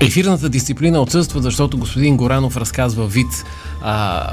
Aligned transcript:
Ефирната 0.00 0.48
дисциплина 0.48 1.00
отсъства, 1.00 1.42
защото 1.42 1.78
господин 1.78 2.16
Горанов 2.16 2.56
разказва 2.56 3.06
вид 3.06 3.44
а, 3.82 4.26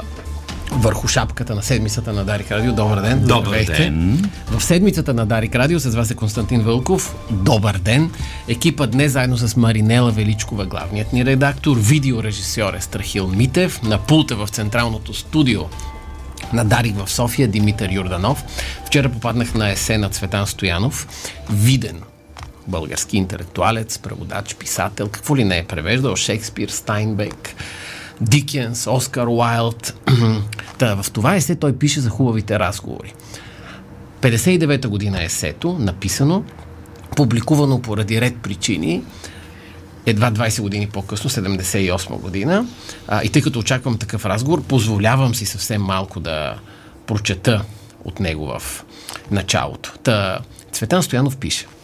върху 0.72 1.08
шапката 1.08 1.56
на 1.56 1.64
седмицата 1.64 2.14
на 2.14 2.26
Дарик 2.26 2.52
Радио. 2.52 2.74
Добър 2.74 3.02
ден! 3.02 3.20
Добър 3.20 3.42
Здравейте. 3.42 3.74
ден! 3.74 4.30
В 4.52 4.64
седмицата 4.64 5.14
на 5.14 5.26
Дарик 5.26 5.56
Радио 5.56 5.80
с 5.80 5.96
вас 5.96 6.12
е 6.12 6.16
Константин 6.16 6.62
Вълков. 6.62 7.16
Добър 7.32 7.78
ден! 7.78 8.12
Екипа 8.48 8.88
днес 8.88 9.12
заедно 9.12 9.38
с 9.38 9.56
Маринела 9.56 10.12
Величкова, 10.12 10.66
главният 10.66 11.14
ни 11.14 11.26
редактор, 11.26 11.78
видеорежисьор 11.80 12.74
е 12.74 12.82
Страхил 12.82 13.28
Митев, 13.28 13.82
на 13.84 13.98
пулта 13.98 14.36
в 14.36 14.48
централното 14.48 15.14
студио 15.14 15.62
на 16.54 16.66
Дарик 16.66 17.06
в 17.06 17.12
София 17.12 17.48
Димитър 17.48 17.92
Юрданов. 17.92 18.44
Вчера 18.86 19.10
попаднах 19.10 19.54
на 19.54 19.70
есе 19.70 19.98
на 19.98 20.10
Цветан 20.10 20.48
Стоянов. 20.48 21.08
Виден 21.50 22.02
български 22.68 23.18
интелектуалец, 23.18 23.98
преводач, 23.98 24.56
писател, 24.56 25.10
какво 25.10 25.38
ли 25.38 25.44
не 25.44 25.58
е 25.58 25.66
превеждал, 25.66 26.16
Шекспир, 26.16 26.70
Стайнбек, 26.70 27.56
Дикенс, 28.22 28.88
Оскар 28.88 29.28
Уайлд. 29.28 29.94
Та, 30.78 30.96
в 30.96 31.12
това 31.12 31.36
есе 31.36 31.56
той 31.56 31.78
пише 31.78 32.00
за 32.00 32.10
хубавите 32.10 32.60
разговори. 32.60 33.14
59-та 34.22 34.88
година 34.90 35.22
е 35.22 35.26
есето, 35.26 35.78
написано, 35.80 36.44
публикувано 37.16 37.82
поради 37.82 38.22
ред 38.22 38.38
причини, 38.38 39.04
едва 40.06 40.32
20 40.32 40.62
години 40.62 40.88
по-късно, 40.88 41.30
78 41.30 42.20
година. 42.20 42.66
А, 43.08 43.24
и 43.24 43.30
тъй 43.30 43.42
като 43.42 43.60
очаквам 43.60 43.98
такъв 43.98 44.26
разговор, 44.26 44.64
позволявам 44.64 45.36
си 45.36 45.46
съвсем 45.46 45.82
малко 45.82 46.20
да 46.20 46.56
прочета 47.06 47.64
от 48.06 48.20
него 48.20 48.46
в 48.46 48.86
началото. 49.32 49.94
Та, 50.04 50.40
Цветан 50.72 51.04
Стоянов 51.04 51.38
пише– 51.38 51.68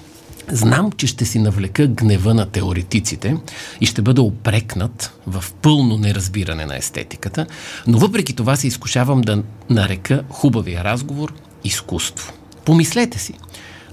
Знам, 0.51 0.91
че 0.91 1.07
ще 1.07 1.25
си 1.25 1.39
навлека 1.39 1.87
гнева 1.87 2.33
на 2.33 2.45
теоретиците 2.45 3.37
и 3.81 3.85
ще 3.85 4.01
бъда 4.01 4.21
опрекнат 4.21 5.13
в 5.27 5.45
пълно 5.61 5.97
неразбиране 5.97 6.65
на 6.65 6.77
естетиката, 6.77 7.45
но 7.87 7.97
въпреки 7.97 8.33
това 8.33 8.55
се 8.55 8.67
изкушавам 8.67 9.21
да 9.21 9.43
нарека 9.69 10.23
хубавия 10.29 10.83
разговор 10.83 11.33
изкуство. 11.63 12.33
Помислете 12.65 13.19
си, 13.19 13.33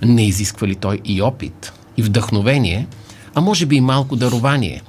не 0.02 0.26
изисква 0.26 0.68
ли 0.68 0.74
той 0.74 1.00
и 1.04 1.22
опит, 1.22 1.72
и 1.96 2.02
вдъхновение, 2.02 2.86
а 3.34 3.40
може 3.40 3.66
би 3.66 3.76
и 3.76 3.80
малко 3.80 4.16
дарование? 4.16 4.82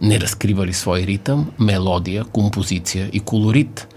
Не 0.00 0.20
разкрива 0.20 0.66
ли 0.66 0.72
свой 0.72 1.00
ритъм, 1.00 1.50
мелодия, 1.58 2.24
композиция 2.24 3.10
и 3.12 3.20
колорит? 3.20 3.88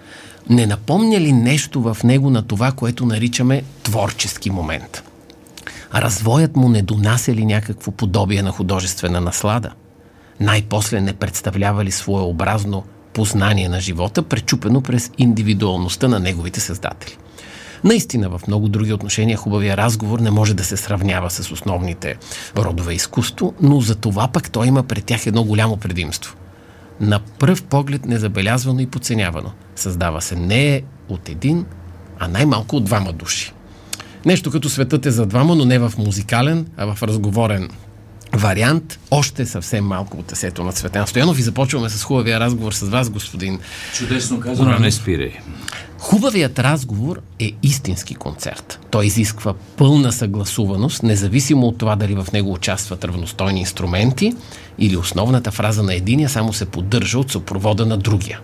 Не 0.49 0.65
напомня 0.65 1.19
ли 1.19 1.31
нещо 1.31 1.81
в 1.81 1.97
него 2.03 2.29
на 2.29 2.41
това, 2.41 2.71
което 2.71 3.05
наричаме 3.05 3.63
творчески 3.83 4.49
момент– 4.49 5.03
развоят 5.93 6.55
му 6.55 6.69
не 6.69 6.81
донася 6.81 7.35
ли 7.35 7.45
някакво 7.45 7.91
подобие 7.91 8.41
на 8.41 8.51
художествена 8.51 9.21
наслада? 9.21 9.71
Най-после 10.39 11.01
не 11.01 11.13
представлява 11.13 11.85
ли 11.85 11.91
своеобразно 11.91 12.83
познание 13.13 13.69
на 13.69 13.79
живота, 13.79 14.23
пречупено 14.23 14.81
през 14.81 15.11
индивидуалността 15.17 16.07
на 16.07 16.19
неговите 16.19 16.59
създатели? 16.59 17.17
Наистина, 17.83 18.29
в 18.29 18.41
много 18.47 18.69
други 18.69 18.93
отношения 18.93 19.37
хубавия 19.37 19.77
разговор 19.77 20.19
не 20.19 20.31
може 20.31 20.53
да 20.53 20.63
се 20.63 20.77
сравнява 20.77 21.29
с 21.29 21.51
основните 21.51 22.15
родове 22.57 22.93
изкуство, 22.93 23.53
но 23.61 23.81
за 23.81 23.95
това 23.95 24.27
пък 24.27 24.51
той 24.51 24.67
има 24.67 24.83
пред 24.83 25.05
тях 25.05 25.27
едно 25.27 25.43
голямо 25.43 25.77
предимство. 25.77 26.35
На 27.01 27.19
пръв 27.19 27.63
поглед 27.63 28.05
незабелязвано 28.05 28.79
и 28.79 28.85
подценявано. 28.85 29.51
Създава 29.75 30.21
се 30.21 30.35
не 30.35 30.81
от 31.09 31.29
един, 31.29 31.65
а 32.19 32.27
най-малко 32.27 32.75
от 32.75 32.83
двама 32.83 33.13
души. 33.13 33.53
Нещо 34.25 34.51
като 34.51 34.69
светът 34.69 35.05
е 35.05 35.11
за 35.11 35.25
двама, 35.25 35.55
но 35.55 35.65
не 35.65 35.79
в 35.79 35.93
музикален, 35.97 36.67
а 36.77 36.95
в 36.95 37.03
разговорен 37.03 37.69
вариант. 38.33 38.99
Още 39.11 39.45
съвсем 39.45 39.85
малко 39.85 40.17
от 40.17 40.31
есето 40.31 40.63
на 40.63 40.71
Цветан 40.71 41.07
Стоянов 41.07 41.39
и 41.39 41.41
започваме 41.41 41.89
с 41.89 42.03
хубавия 42.03 42.39
разговор 42.39 42.73
с 42.73 42.81
вас, 42.81 43.09
господин. 43.09 43.59
Чудесно 43.93 44.39
казано, 44.39 44.79
не 44.79 44.91
спирай. 44.91 45.31
Хубавият 45.99 46.59
разговор 46.59 47.21
е 47.39 47.51
истински 47.63 48.15
концерт. 48.15 48.79
Той 48.91 49.05
изисква 49.05 49.53
пълна 49.77 50.11
съгласуваност, 50.11 51.03
независимо 51.03 51.67
от 51.67 51.77
това 51.77 51.95
дали 51.95 52.15
в 52.15 52.27
него 52.33 52.53
участват 52.53 53.03
равностойни 53.03 53.59
инструменти 53.59 54.33
или 54.79 54.97
основната 54.97 55.51
фраза 55.51 55.83
на 55.83 55.93
единия 55.93 56.29
само 56.29 56.53
се 56.53 56.65
поддържа 56.65 57.19
от 57.19 57.31
съпровода 57.31 57.85
на 57.85 57.97
другия. 57.97 58.39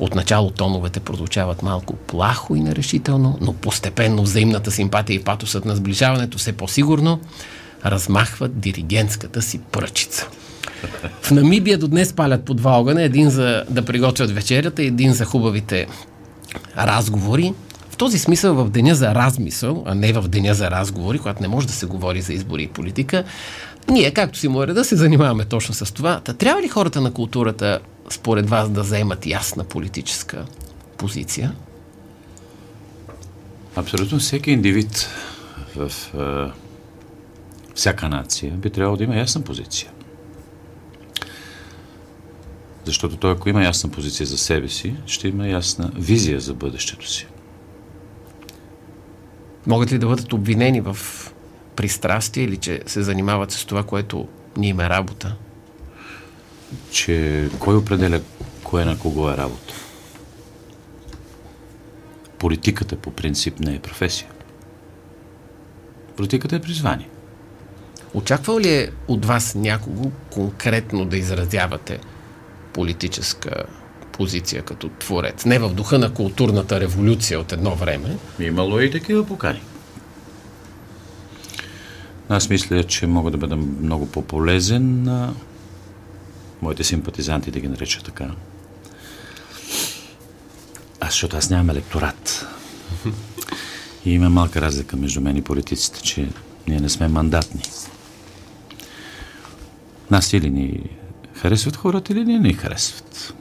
Отначало 0.00 0.50
тоновете 0.50 1.00
прозвучават 1.00 1.62
малко 1.62 1.94
плахо 1.94 2.54
и 2.54 2.60
нерешително, 2.60 3.38
но 3.40 3.52
постепенно 3.52 4.22
взаимната 4.22 4.70
симпатия 4.70 5.14
и 5.14 5.24
патосът 5.24 5.64
на 5.64 5.76
сближаването 5.76 6.38
все 6.38 6.52
по-сигурно 6.52 7.20
размахват 7.86 8.60
диригентската 8.60 9.42
си 9.42 9.60
пръчица. 9.72 10.28
В 11.22 11.30
Намибия 11.30 11.78
до 11.78 11.88
днес 11.88 12.12
палят 12.12 12.44
по 12.44 12.54
два 12.54 12.70
огъня, 12.70 13.02
един 13.02 13.30
за 13.30 13.64
да 13.70 13.84
приготвят 13.84 14.30
вечерята, 14.30 14.82
един 14.82 15.12
за 15.12 15.24
хубавите 15.24 15.86
разговори. 16.76 17.54
В 17.90 17.96
този 17.96 18.18
смисъл 18.18 18.54
в 18.54 18.70
деня 18.70 18.94
за 18.94 19.14
размисъл, 19.14 19.82
а 19.86 19.94
не 19.94 20.12
в 20.12 20.28
деня 20.28 20.54
за 20.54 20.70
разговори, 20.70 21.18
когато 21.18 21.42
не 21.42 21.48
може 21.48 21.66
да 21.66 21.72
се 21.72 21.86
говори 21.86 22.20
за 22.20 22.32
избори 22.32 22.62
и 22.62 22.68
политика, 22.68 23.24
ние, 23.90 24.10
както 24.10 24.38
си 24.38 24.48
му 24.48 24.62
е 24.62 24.66
реда, 24.66 24.84
се 24.84 24.96
занимаваме 24.96 25.44
точно 25.44 25.74
с 25.74 25.94
това. 25.94 26.20
Та 26.24 26.32
трябва 26.32 26.62
ли 26.62 26.68
хората 26.68 27.00
на 27.00 27.12
културата 27.12 27.78
според 28.10 28.50
вас 28.50 28.70
да 28.70 28.82
заемат 28.82 29.26
ясна 29.26 29.64
политическа 29.64 30.46
позиция? 30.96 31.54
Абсолютно 33.76 34.18
всеки 34.18 34.50
индивид 34.50 35.08
в 35.76 35.92
е, 36.14 36.52
всяка 37.74 38.08
нация 38.08 38.52
би 38.52 38.70
трябвало 38.70 38.96
да 38.96 39.04
има 39.04 39.16
ясна 39.16 39.42
позиция. 39.42 39.90
Защото 42.84 43.16
той, 43.16 43.32
ако 43.32 43.48
има 43.48 43.64
ясна 43.64 43.90
позиция 43.90 44.26
за 44.26 44.38
себе 44.38 44.68
си, 44.68 44.94
ще 45.06 45.28
има 45.28 45.48
ясна 45.48 45.90
визия 45.94 46.40
за 46.40 46.54
бъдещето 46.54 47.10
си. 47.10 47.26
Могат 49.66 49.92
ли 49.92 49.98
да 49.98 50.06
бъдат 50.06 50.32
обвинени 50.32 50.80
в 50.80 50.96
пристрастие 51.76 52.44
или 52.44 52.56
че 52.56 52.82
се 52.86 53.02
занимават 53.02 53.50
с 53.50 53.64
това, 53.64 53.82
което 53.82 54.28
ни 54.56 54.68
има 54.68 54.84
е 54.84 54.88
работа? 54.88 55.36
Че 56.90 57.48
кой 57.58 57.76
определя 57.76 58.20
кое 58.64 58.84
на 58.84 58.98
кого 58.98 59.30
е 59.30 59.36
работа? 59.36 59.74
Политиката 62.38 62.96
по 62.96 63.10
принцип 63.10 63.60
не 63.60 63.74
е 63.74 63.78
професия. 63.78 64.28
Политиката 66.16 66.56
е 66.56 66.60
призвание. 66.60 67.08
Очаква 68.14 68.60
ли 68.60 68.68
е 68.68 68.90
от 69.08 69.26
вас 69.26 69.54
някого 69.54 70.10
конкретно 70.30 71.04
да 71.04 71.16
изразявате 71.16 71.98
политическа 72.72 73.64
позиция 74.12 74.62
като 74.62 74.88
творец? 74.88 75.44
Не 75.44 75.58
в 75.58 75.74
духа 75.74 75.98
на 75.98 76.14
културната 76.14 76.80
революция 76.80 77.40
от 77.40 77.52
едно 77.52 77.74
време. 77.74 78.16
Имало 78.40 78.80
и 78.80 78.90
такива 78.90 79.26
покани. 79.26 79.60
Аз 82.28 82.48
мисля, 82.48 82.84
че 82.84 83.06
мога 83.06 83.30
да 83.30 83.38
бъда 83.38 83.56
много 83.56 84.06
по-полезен 84.06 85.02
на 85.02 85.34
моите 86.62 86.84
симпатизанти 86.84 87.50
да 87.50 87.60
ги 87.60 87.68
нареча 87.68 88.02
така. 88.02 88.30
Аз, 91.00 91.10
защото 91.10 91.36
аз 91.36 91.50
нямам 91.50 91.70
електорат. 91.70 92.46
И 94.04 94.12
има 94.12 94.30
малка 94.30 94.60
разлика 94.60 94.96
между 94.96 95.20
мен 95.20 95.36
и 95.36 95.42
политиците, 95.42 96.02
че 96.02 96.28
ние 96.68 96.80
не 96.80 96.88
сме 96.88 97.08
мандатни. 97.08 97.62
Нас 100.10 100.32
или 100.32 100.50
ни 100.50 100.80
харесват 101.34 101.76
хората, 101.76 102.12
или 102.12 102.24
не 102.24 102.38
ни 102.38 102.52
харесват. 102.52 103.34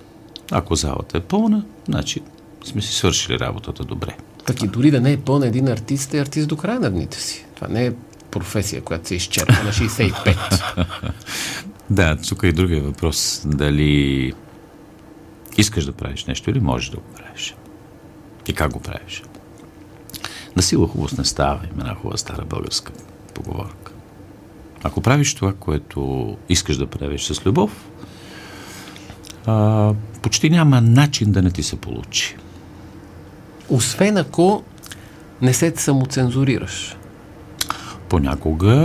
Ако 0.52 0.76
залата 0.76 1.18
е 1.18 1.22
пълна, 1.22 1.66
значи 1.88 2.22
сме 2.64 2.82
си 2.82 2.96
свършили 2.96 3.40
работата 3.40 3.84
добре. 3.84 4.18
Так 4.46 4.62
и 4.64 4.68
дори 4.68 4.92
да 4.92 5.02
не 5.02 5.12
е 5.12 5.18
пълна 5.18 5.48
един 5.48 5.68
артист, 5.68 6.14
е 6.14 6.20
артист 6.20 6.48
до 6.48 6.58
края 6.58 6.80
на 6.80 6.90
дните 6.90 7.22
си. 7.22 7.46
Това 7.56 7.68
не 7.68 7.86
е 7.86 7.94
професия, 8.32 8.82
която 8.82 9.08
се 9.08 9.16
изчерпва 9.16 9.64
на 9.64 9.72
65. 9.72 11.14
Да, 11.90 12.18
тук 12.30 12.44
е 12.44 12.48
и 12.48 12.54
другия 12.54 12.82
въпрос. 12.82 13.42
Дали 13.46 14.34
искаш 15.58 15.86
да 15.86 15.92
правиш 15.92 16.26
нещо 16.26 16.50
или 16.50 16.60
можеш 16.60 16.90
да 16.90 16.98
го 16.98 17.04
правиш? 17.16 17.56
И 18.48 18.54
как 18.54 18.72
го 18.72 18.80
правиш? 18.80 19.24
На 20.56 20.62
сила 20.62 20.88
хубост 20.88 21.18
не 21.18 21.26
става. 21.26 21.60
Има 21.74 21.82
една 21.82 21.96
хубава 21.96 22.18
стара 22.18 22.46
българска 22.46 22.92
поговорка. 23.34 23.92
Ако 24.84 25.02
правиш 25.02 25.36
това, 25.36 25.54
което 25.54 26.38
искаш 26.50 26.78
да 26.78 26.88
правиш 26.88 27.24
с 27.24 27.46
любов, 27.46 27.90
а, 29.46 29.94
почти 30.22 30.50
няма 30.50 30.82
начин 30.82 31.32
да 31.32 31.42
не 31.42 31.52
ти 31.52 31.64
се 31.64 31.76
получи. 31.76 32.36
Освен 33.70 34.18
ако 34.18 34.64
не 35.42 35.54
се 35.54 35.74
самоцензурираш. 35.76 36.96
Понякога 38.10 38.76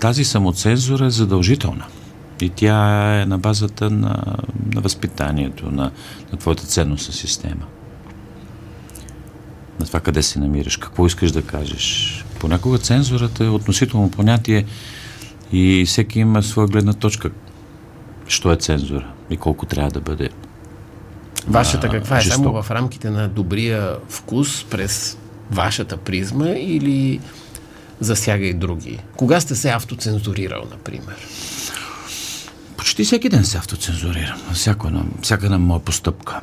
тази 0.00 0.24
самоцензура 0.24 1.06
е 1.06 1.10
задължителна. 1.10 1.84
И 2.40 2.50
тя 2.50 3.20
е 3.20 3.26
на 3.26 3.38
базата 3.38 3.90
на, 3.90 4.36
на 4.74 4.80
възпитанието, 4.80 5.70
на, 5.70 5.90
на 6.32 6.38
твоята 6.38 6.64
ценностна 6.64 7.14
система. 7.14 7.66
На 9.80 9.86
това 9.86 10.00
къде 10.00 10.22
се 10.22 10.38
намираш, 10.38 10.76
какво 10.76 11.06
искаш 11.06 11.32
да 11.32 11.42
кажеш. 11.42 12.24
Понякога 12.40 12.78
цензурата 12.78 13.44
е 13.44 13.48
относително 13.48 14.10
понятие 14.10 14.64
и 15.52 15.84
всеки 15.86 16.18
има 16.18 16.42
своя 16.42 16.68
гледна 16.68 16.92
точка 16.92 17.30
що 18.28 18.52
е 18.52 18.56
цензура 18.56 19.06
и 19.30 19.36
колко 19.36 19.66
трябва 19.66 19.90
да 19.90 20.00
бъде 20.00 20.30
Вашата 21.46 21.88
каква 21.88 22.18
е? 22.18 22.20
жесток. 22.20 22.44
Само 22.44 22.62
в 22.62 22.70
рамките 22.70 23.10
на 23.10 23.28
добрия 23.28 23.96
вкус 24.08 24.64
през 24.64 25.18
вашата 25.50 25.96
призма 25.96 26.48
или 26.48 27.20
засяга 28.00 28.46
и 28.46 28.54
други? 28.54 28.98
Кога 29.16 29.40
сте 29.40 29.54
се 29.54 29.70
автоцензурирал, 29.70 30.62
например? 30.70 31.16
Почти 32.76 33.04
всеки 33.04 33.28
ден 33.28 33.44
се 33.44 33.58
автоцензурирам. 33.58 34.38
Всяко 34.54 34.86
едно, 34.86 35.04
всяка 35.22 35.46
една 35.46 35.58
моя 35.58 35.80
постъпка. 35.80 36.40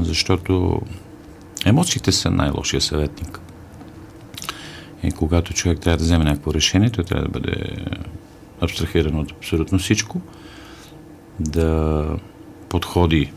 Защото 0.00 0.80
емоциите 1.64 2.12
са 2.12 2.30
най-лошия 2.30 2.80
съветник. 2.80 3.40
И 5.02 5.10
когато 5.10 5.54
човек 5.54 5.80
трябва 5.80 5.96
да 5.96 6.04
вземе 6.04 6.24
някакво 6.24 6.54
решение, 6.54 6.90
той 6.90 7.04
трябва 7.04 7.24
да 7.24 7.30
бъде 7.30 7.76
абстрахиран 8.60 9.18
от 9.18 9.32
абсолютно 9.32 9.78
всичко, 9.78 10.20
да 11.40 12.04
подходи, 12.68 13.32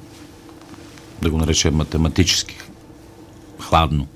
да 1.21 1.29
го 1.29 1.37
наречем 1.37 1.75
математически, 1.75 2.57
хладно, 3.59 4.07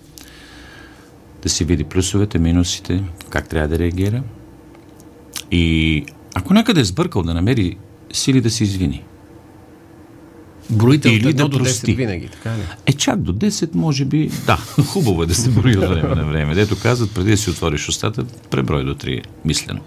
да 1.43 1.49
си 1.49 1.65
види 1.65 1.83
плюсовете, 1.83 2.39
минусите, 2.39 3.03
как 3.29 3.49
трябва 3.49 3.67
да 3.67 3.79
реагира. 3.79 4.23
И 5.51 6.05
ако 6.35 6.53
някъде 6.53 6.81
е 6.81 6.85
сбъркал 6.85 7.23
да 7.23 7.33
намери 7.33 7.77
сили 8.13 8.41
да 8.41 8.49
се 8.51 8.63
извини. 8.63 9.03
Броите 10.69 11.09
Или 11.09 11.27
от 11.27 11.33
1 11.33 11.35
да 11.35 11.47
до 11.47 11.57
10 11.57 11.63
прости. 11.63 11.93
винаги, 11.93 12.27
така 12.27 12.49
ли? 12.49 12.61
Е, 12.85 12.93
чак 12.93 13.21
до 13.21 13.33
10, 13.33 13.75
може 13.75 14.05
би, 14.05 14.31
да, 14.45 14.55
хубаво 14.87 15.23
е 15.23 15.25
да 15.25 15.35
се 15.35 15.49
брои 15.49 15.77
от 15.77 15.89
време 15.89 16.15
на 16.15 16.25
време. 16.25 16.55
Дето 16.55 16.79
казват, 16.79 17.11
преди 17.11 17.31
да 17.31 17.37
си 17.37 17.49
отвориш 17.49 17.89
устата, 17.89 18.25
преброй 18.49 18.85
до 18.85 18.95
3, 18.95 19.21
мислено. 19.45 19.79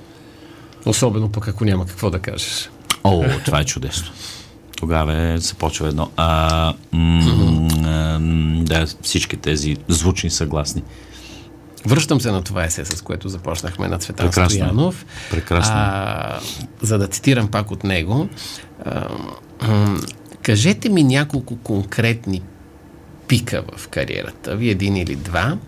Особено 0.87 1.29
пък 1.29 1.49
ако 1.49 1.65
няма 1.65 1.87
какво 1.87 2.11
да 2.11 2.19
кажеш. 2.19 2.71
О, 3.05 3.25
това 3.45 3.61
е 3.61 3.65
чудесно. 3.65 4.09
Тогава 4.77 5.23
е, 5.23 5.39
започва 5.39 5.89
едно. 5.89 6.11
А, 6.17 6.75
м- 6.93 8.19
м- 8.21 8.65
да, 8.65 8.87
всички 9.03 9.37
тези 9.37 9.77
звучни 9.89 10.31
съгласни. 10.31 10.83
Връщам 11.87 12.21
се 12.21 12.31
на 12.31 12.43
това 12.43 12.65
есе, 12.65 12.85
с 12.85 13.03
което 13.03 13.29
започнахме 13.29 13.89
на 13.89 13.99
Цветан 13.99 14.27
Прекрасно. 14.27 14.51
Стоянов. 14.51 15.07
Прекрасно. 15.31 15.75
А, 15.77 16.39
за 16.83 16.99
да 16.99 17.09
цитирам 17.09 17.49
пак 17.49 17.71
от 17.71 17.85
него. 17.85 18.29
А, 18.85 19.09
кажете 20.43 20.89
ми 20.89 21.03
няколко 21.03 21.57
конкретни 21.57 22.43
пика 23.29 23.63
в 23.77 23.89
кариерата 23.89 24.57
ви, 24.57 24.71
един 24.71 24.97
или 24.97 25.17
два, 25.17 25.59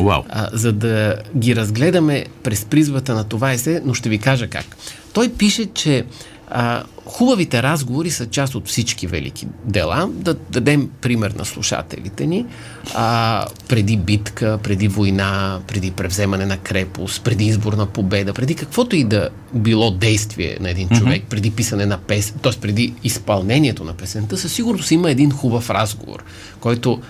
Вау. 0.00 0.22
а, 0.28 0.48
за 0.52 0.72
да 0.72 1.16
ги 1.36 1.56
разгледаме 1.56 2.26
през 2.42 2.64
призвата 2.64 3.14
на 3.14 3.24
това 3.24 3.52
есе, 3.52 3.82
но 3.84 3.94
ще 3.94 4.08
ви 4.08 4.18
кажа 4.18 4.46
как. 4.46 4.64
Той 5.12 5.28
пише, 5.28 5.66
че 5.66 6.04
а, 6.48 6.82
хубавите 7.10 7.62
разговори 7.62 8.10
са 8.10 8.26
част 8.26 8.54
от 8.54 8.68
всички 8.68 9.06
велики 9.06 9.46
дела. 9.64 10.08
Да 10.12 10.34
дадем 10.34 10.90
пример 11.00 11.30
на 11.30 11.44
слушателите 11.44 12.26
ни. 12.26 12.46
А, 12.94 13.46
преди 13.68 13.96
битка, 13.96 14.58
преди 14.62 14.88
война, 14.88 15.60
преди 15.66 15.90
превземане 15.90 16.46
на 16.46 16.56
крепост, 16.56 17.24
преди 17.24 17.44
избор 17.44 17.72
на 17.72 17.86
победа, 17.86 18.32
преди 18.32 18.54
каквото 18.54 18.96
и 18.96 19.04
да 19.04 19.28
било 19.54 19.90
действие 19.90 20.56
на 20.60 20.70
един 20.70 20.88
човек, 20.88 21.22
mm-hmm. 21.22 21.30
преди 21.30 21.50
писане 21.50 21.86
на 21.86 21.98
песен, 21.98 22.34
т.е. 22.42 22.52
преди 22.60 22.94
изпълнението 23.04 23.84
на 23.84 23.92
песента, 23.92 24.36
със 24.36 24.52
сигурност 24.52 24.90
има 24.90 25.10
един 25.10 25.30
хубав 25.30 25.70
разговор, 25.70 26.24
който 26.60 27.00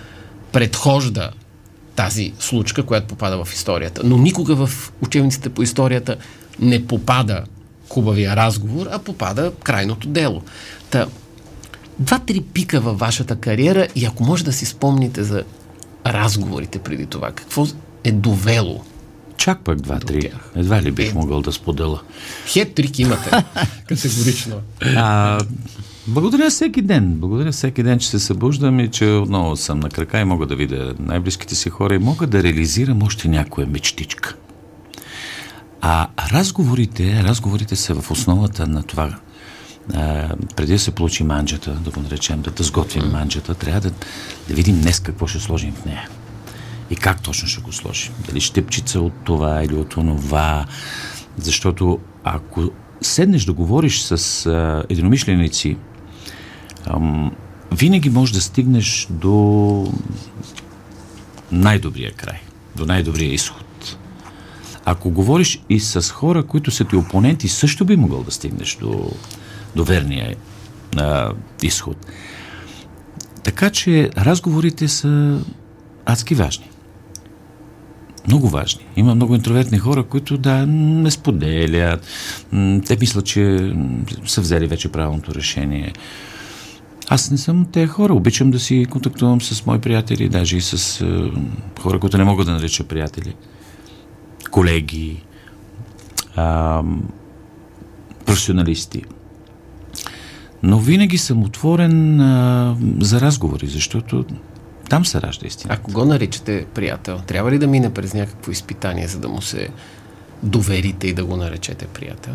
предхожда 0.53 1.31
тази 1.96 2.32
случка, 2.38 2.82
която 2.82 3.06
попада 3.06 3.44
в 3.44 3.55
историята. 3.55 4.03
Но 4.05 4.19
никога 4.19 4.67
в 4.67 4.93
учебниците 5.03 5.49
по 5.49 5.62
историята 5.62 6.17
не 6.61 6.87
попада 6.87 7.44
хубавия 7.90 8.37
разговор, 8.37 8.87
а 8.90 8.98
попада 8.98 9.52
крайното 9.62 10.08
дело. 10.08 10.42
Та, 10.90 11.06
два-три 11.98 12.40
пика 12.40 12.81
във 12.81 12.98
вашата 12.98 13.37
кариера 13.37 13.87
и 13.94 14.04
ако 14.04 14.25
може 14.25 14.44
да 14.44 14.52
си 14.52 14.66
спомните 14.66 15.25
за 15.25 15.42
разговорите 16.06 16.78
преди 16.78 17.06
това, 17.06 17.31
какво 17.32 17.66
е 18.04 18.12
довело? 18.12 18.82
Чак 19.37 19.60
пък 19.64 19.81
два-три. 19.81 20.31
Едва 20.56 20.82
ли 20.82 20.90
бих 20.90 21.14
могъл 21.14 21.42
да 21.42 21.52
споделя. 21.52 22.00
Хет-трик 22.46 22.98
имате, 22.98 23.31
категорично. 23.87 24.56
А, 24.96 25.38
благодаря 26.06 26.50
всеки 26.50 26.82
ден. 26.82 27.14
Благодаря 27.14 27.52
всеки 27.52 27.82
ден, 27.82 27.98
че 27.98 28.08
се 28.08 28.19
събуждам 28.19 28.81
и 28.81 28.88
че 28.90 29.06
отново 29.06 29.56
съм 29.56 29.81
на 29.81 29.88
крака 29.88 30.20
и 30.20 30.25
мога 30.25 30.46
да 30.46 30.56
видя 30.56 30.94
най-близките 30.98 31.54
си 31.54 31.70
хора 31.70 31.94
и 31.94 31.98
мога 31.98 32.26
да 32.26 32.43
реализирам 32.43 33.02
още 33.02 33.28
някоя 33.28 33.66
мечтичка. 33.66 34.36
А 35.81 36.09
разговорите, 36.32 37.23
разговорите 37.23 37.77
са 37.77 37.94
в 37.94 38.11
основата 38.11 38.67
на 38.67 38.82
това. 38.82 39.17
А, 39.94 40.29
преди 40.56 40.73
да 40.73 40.79
се 40.79 40.91
получи 40.91 41.25
манджата, 41.25 41.71
да 41.71 41.91
го 41.91 42.00
наречем, 42.00 42.43
да, 42.43 42.50
да 42.50 42.62
сготвим 42.62 43.11
манджата, 43.12 43.55
трябва 43.55 43.81
да, 43.81 43.91
да 44.49 44.55
видим 44.55 44.81
днес 44.81 45.00
какво 45.00 45.27
ще 45.27 45.41
сложим 45.41 45.73
в 45.73 45.85
нея. 45.85 46.09
И 46.91 46.97
как 46.97 47.23
точно 47.23 47.49
ще 47.49 47.61
го 47.61 47.73
сложим. 47.73 48.12
Дали 48.27 48.41
щепчица 48.41 49.00
от 49.00 49.12
това 49.25 49.65
или 49.65 49.75
от 49.75 49.97
онова. 49.97 50.67
Защото 51.38 51.99
ако 52.25 52.71
седнеш 53.00 53.44
да 53.44 53.53
говориш 53.53 54.03
с 54.03 54.47
а, 54.47 54.85
единомишленици, 54.88 55.77
ам, 56.87 57.37
винаги 57.73 58.11
можеш 58.11 58.35
да 58.35 58.41
стигнеш 58.41 59.06
до 59.11 59.93
най-добрия 61.53 62.12
край, 62.12 62.41
до 62.77 62.87
най-добрия 62.87 63.32
изход. 63.32 63.69
Ако 64.85 65.11
говориш 65.11 65.62
и 65.69 65.81
с 65.81 66.12
хора, 66.12 66.43
които 66.43 66.71
са 66.71 66.85
ти 66.85 66.97
опоненти, 66.97 67.49
също 67.49 67.85
би 67.85 67.97
могъл 67.97 68.23
да 68.23 68.31
стигнеш 68.31 68.79
до, 68.81 69.11
до 69.77 69.85
верния 69.85 70.35
а, 70.97 71.32
изход. 71.62 72.06
Така 73.43 73.71
че 73.71 74.11
разговорите 74.17 74.88
са 74.88 75.41
адски 76.06 76.35
важни. 76.35 76.71
Много 78.27 78.49
важни. 78.49 78.87
Има 78.97 79.15
много 79.15 79.35
интровертни 79.35 79.79
хора, 79.79 80.03
които 80.03 80.38
да 80.38 80.67
не 80.67 81.11
споделят. 81.11 82.06
Те 82.87 82.97
мислят, 83.00 83.27
че 83.27 83.75
са 84.27 84.41
взели 84.41 84.67
вече 84.67 84.93
правилното 84.93 85.35
решение. 85.35 85.93
Аз 87.09 87.31
не 87.31 87.38
съм 87.38 87.67
тези 87.73 87.87
хора. 87.87 88.15
Обичам 88.15 88.50
да 88.50 88.59
си 88.59 88.87
контактувам 88.91 89.41
с 89.41 89.67
мои 89.67 89.79
приятели, 89.79 90.29
даже 90.29 90.56
и 90.56 90.61
с 90.61 91.00
е, 91.00 91.31
хора, 91.81 92.00
които 92.00 92.19
не 92.19 92.25
могат 92.25 92.47
да 92.47 92.53
нарича 92.53 92.85
приятели. 92.85 93.35
Колеги, 94.50 95.23
а, 96.37 96.82
професионалисти. 98.26 99.05
Но 100.62 100.79
винаги 100.79 101.19
съм 101.19 101.43
отворен 101.43 102.20
а, 102.20 102.77
за 103.01 103.20
разговори, 103.20 103.67
защото 103.67 104.24
там 104.91 105.05
се 105.05 105.20
ражда 105.20 105.46
истина. 105.46 105.74
А 105.74 105.77
кого 105.77 106.05
наричате 106.05 106.67
приятел? 106.74 107.20
Трябва 107.27 107.51
ли 107.51 107.58
да 107.58 107.67
мине 107.67 107.94
през 107.94 108.15
някакво 108.15 108.53
изпитание, 108.53 109.08
за 109.08 109.19
да 109.19 109.29
му 109.29 109.43
се 109.43 109.69
доверите 110.43 111.06
и 111.06 111.15
да 111.15 111.24
го 111.24 111.36
наречете 111.36 111.86
приятел? 111.86 112.34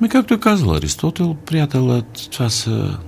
Ми, 0.00 0.08
както 0.08 0.34
е 0.34 0.40
казал 0.40 0.74
Аристотел, 0.74 1.34
приятелът, 1.34 2.28
това 2.32 2.50
са 2.50 2.98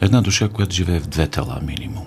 една 0.00 0.20
душа, 0.20 0.48
която 0.48 0.74
живее 0.74 1.00
в 1.00 1.06
две 1.06 1.26
тела 1.26 1.60
минимум. 1.62 2.06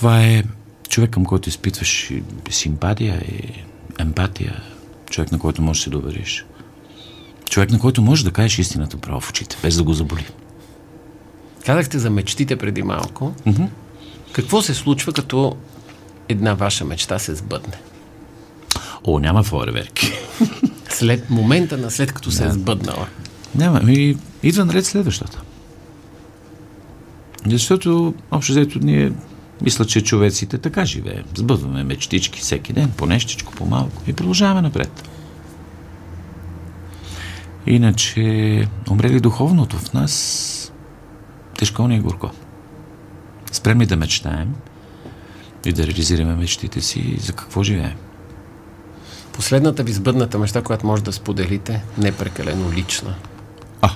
Това 0.00 0.24
е 0.24 0.42
човек, 0.88 1.10
към 1.10 1.24
който 1.24 1.48
изпитваш 1.48 2.10
и 2.10 2.22
симпатия 2.50 3.22
и 3.28 3.64
емпатия, 3.98 4.62
човек, 5.10 5.32
на 5.32 5.38
който 5.38 5.62
можеш 5.62 5.80
да 5.80 5.84
се 5.84 5.90
довериш. 5.90 6.44
Човек, 7.50 7.70
на 7.70 7.78
който 7.78 8.02
можеш 8.02 8.24
да 8.24 8.30
кажеш 8.30 8.58
истината 8.58 8.96
право 8.96 9.20
в 9.20 9.30
очите, 9.30 9.56
без 9.62 9.76
да 9.76 9.82
го 9.82 9.92
заболи. 9.92 10.26
Казахте 11.66 11.98
за 11.98 12.10
мечтите 12.10 12.56
преди 12.56 12.82
малко. 12.82 13.34
Mm-hmm. 13.46 13.68
Какво 14.32 14.62
се 14.62 14.74
случва, 14.74 15.12
като 15.12 15.56
една 16.28 16.54
ваша 16.54 16.84
мечта 16.84 17.18
се 17.18 17.34
сбъдне? 17.34 17.80
О, 19.04 19.18
няма 19.18 19.42
фойерверки. 19.42 20.12
След 20.88 21.30
момента 21.30 21.76
на 21.76 21.90
след 21.90 22.12
като 22.12 22.30
се 22.30 22.46
е 22.46 22.50
сбъднала. 22.50 23.06
Няма, 23.54 23.80
ми 23.80 24.16
идва 24.42 24.64
наред 24.64 24.86
следващата. 24.86 25.42
Защото, 27.46 28.14
общо 28.30 28.52
взето, 28.52 28.78
ние 28.78 29.12
мисля, 29.62 29.84
че 29.84 30.04
човеците 30.04 30.58
така 30.58 30.84
живеем. 30.84 31.24
Сбъдваме 31.34 31.84
мечтички 31.84 32.40
всеки 32.40 32.72
ден, 32.72 32.92
по 32.96 33.06
нещичко, 33.06 33.52
по 33.52 33.66
малко 33.66 34.02
и 34.06 34.12
продължаваме 34.12 34.62
напред. 34.62 35.08
Иначе, 37.66 38.68
умре 38.90 39.10
ли 39.10 39.20
духовното 39.20 39.76
в 39.76 39.92
нас, 39.92 40.72
тежко 41.58 41.88
ни 41.88 41.96
е 41.96 42.00
горко. 42.00 42.30
Спрем 43.52 43.80
ли 43.80 43.86
да 43.86 43.96
мечтаем 43.96 44.54
и 45.64 45.72
да 45.72 45.86
реализираме 45.86 46.36
мечтите 46.36 46.80
си, 46.80 47.16
за 47.20 47.32
какво 47.32 47.62
живеем? 47.62 47.96
Последната 49.32 49.82
ви 49.82 49.92
сбъдната 49.92 50.38
мечта, 50.38 50.62
която 50.62 50.86
може 50.86 51.02
да 51.02 51.12
споделите, 51.12 51.82
не 51.98 52.12
прекалено 52.12 52.72
лична. 52.72 53.14
А. 53.82 53.90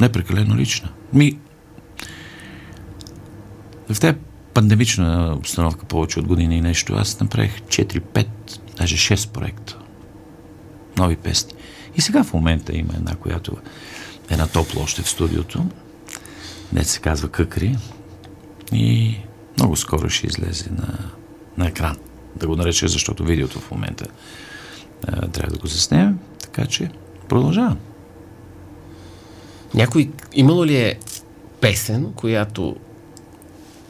Не 0.00 0.12
прекалено 0.12 0.56
лична. 0.56 0.88
Ми. 1.12 1.38
В 3.90 4.00
тези 4.00 4.16
пандемична 4.54 5.34
обстановка 5.38 5.86
повече 5.86 6.18
от 6.18 6.26
години 6.26 6.56
и 6.56 6.60
нещо, 6.60 6.94
аз 6.94 7.20
направих 7.20 7.60
4-5, 7.60 8.26
даже 8.78 8.96
6 8.96 9.30
проекта. 9.30 9.78
Нови 10.98 11.16
песни. 11.16 11.52
И 11.96 12.00
сега 12.00 12.24
в 12.24 12.32
момента 12.32 12.76
има 12.76 12.92
една, 12.96 13.14
която 13.14 13.52
е 14.30 14.34
една 14.34 14.46
топла 14.46 14.82
още 14.82 15.02
в 15.02 15.08
студиото. 15.08 15.66
Не 16.72 16.84
се 16.84 17.00
казва 17.00 17.28
Къкри. 17.28 17.76
И 18.72 19.16
много 19.56 19.76
скоро 19.76 20.10
ще 20.10 20.26
излезе 20.26 20.70
на, 20.70 20.98
на 21.58 21.68
екран. 21.68 21.96
Да 22.36 22.46
го 22.46 22.56
нареча, 22.56 22.88
защото 22.88 23.24
видеото 23.24 23.60
в 23.60 23.70
момента 23.70 24.06
а, 25.06 25.28
трябва 25.28 25.52
да 25.52 25.58
го 25.58 25.66
заснемем. 25.66 26.18
Така 26.40 26.66
че 26.66 26.90
продължавам. 27.28 27.78
Някой, 29.74 30.10
имало 30.32 30.66
ли 30.66 30.76
е 30.76 30.98
песен, 31.60 32.12
която 32.12 32.76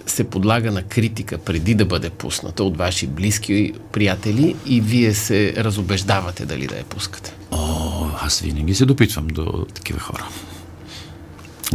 се 0.07 0.25
подлага 0.25 0.73
на 0.73 0.83
критика 0.83 1.39
преди 1.39 1.75
да 1.75 1.85
бъде 1.85 2.11
пусната 2.11 2.65
от 2.65 2.77
ваши 2.77 3.07
близки 3.07 3.73
приятели 3.93 4.57
и 4.67 4.81
вие 4.81 5.15
се 5.15 5.55
разобеждавате 5.57 6.47
дали 6.47 6.67
да 6.67 6.77
я 6.77 6.85
пускате? 6.85 7.35
О, 7.51 8.07
аз 8.21 8.41
винаги 8.41 8.75
се 8.75 8.87
допитвам 8.87 9.27
до 9.27 9.67
такива 9.75 10.01
хора. 10.01 10.29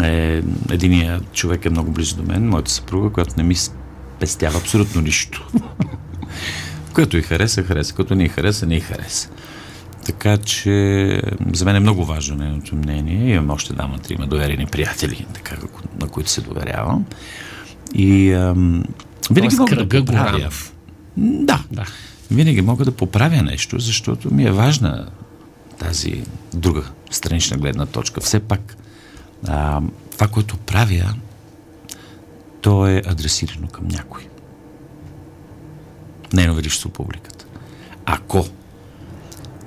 Е, 0.04 0.42
единият 0.72 1.34
човек 1.34 1.66
е 1.66 1.70
много 1.70 1.92
близо 1.92 2.16
до 2.16 2.24
мен, 2.24 2.50
моята 2.50 2.72
съпруга, 2.72 3.10
която 3.10 3.34
не 3.38 3.44
ми 3.44 3.56
спестява 3.56 4.58
абсолютно 4.58 5.02
нищо. 5.02 5.48
Което 6.94 7.18
и 7.18 7.22
хареса, 7.22 7.64
хареса. 7.64 7.94
Като 7.94 8.16
не 8.16 8.24
и 8.24 8.30
хареса, 8.30 8.66
не 8.66 8.76
и 8.76 8.80
хареса. 8.80 9.30
Така 10.06 10.38
че 10.38 11.22
за 11.54 11.66
мен 11.66 11.76
е 11.76 11.80
много 11.80 12.06
важно 12.06 12.36
нейното 12.36 12.76
мнение. 12.76 13.34
Имам 13.34 13.50
още 13.50 13.74
дама, 13.74 14.00
трима 14.00 14.28
доверени 14.28 14.66
приятели, 14.66 15.26
така, 15.34 15.56
на 16.02 16.08
които 16.08 16.30
се 16.30 16.42
доверявам. 16.42 17.06
И 17.94 18.34
ам, 18.34 18.84
винаги 19.32 19.56
мога 19.56 19.76
да 19.76 20.06
поправя. 20.06 20.50
Да, 21.18 21.64
да. 21.72 21.86
Винаги 22.32 22.62
мога 22.62 22.86
да 22.86 22.92
поправя 22.92 23.42
нещо, 23.42 23.80
защото 23.80 24.34
ми 24.34 24.44
е 24.44 24.52
важна 24.52 25.08
тази 25.80 26.24
друга 26.54 26.84
странична 27.12 27.58
гледна 27.58 27.86
точка. 27.86 28.22
Все 28.22 28.40
пак 28.40 28.78
а, 29.48 29.82
това, 30.12 30.28
което 30.28 30.58
правя, 30.58 31.14
то 32.62 32.88
е 32.88 33.02
адресирано 33.06 33.68
към 33.68 33.88
някой. 33.88 34.28
Нейно 36.34 36.56
величество 36.56 36.90
публиката. 36.90 37.46
Ако, 38.06 38.46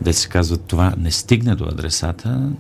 да 0.01 0.15
се 0.15 0.29
казва, 0.29 0.57
това 0.57 0.95
не 0.99 1.11
стигне 1.11 1.55
до 1.55 1.65
адресата, 1.65 2.51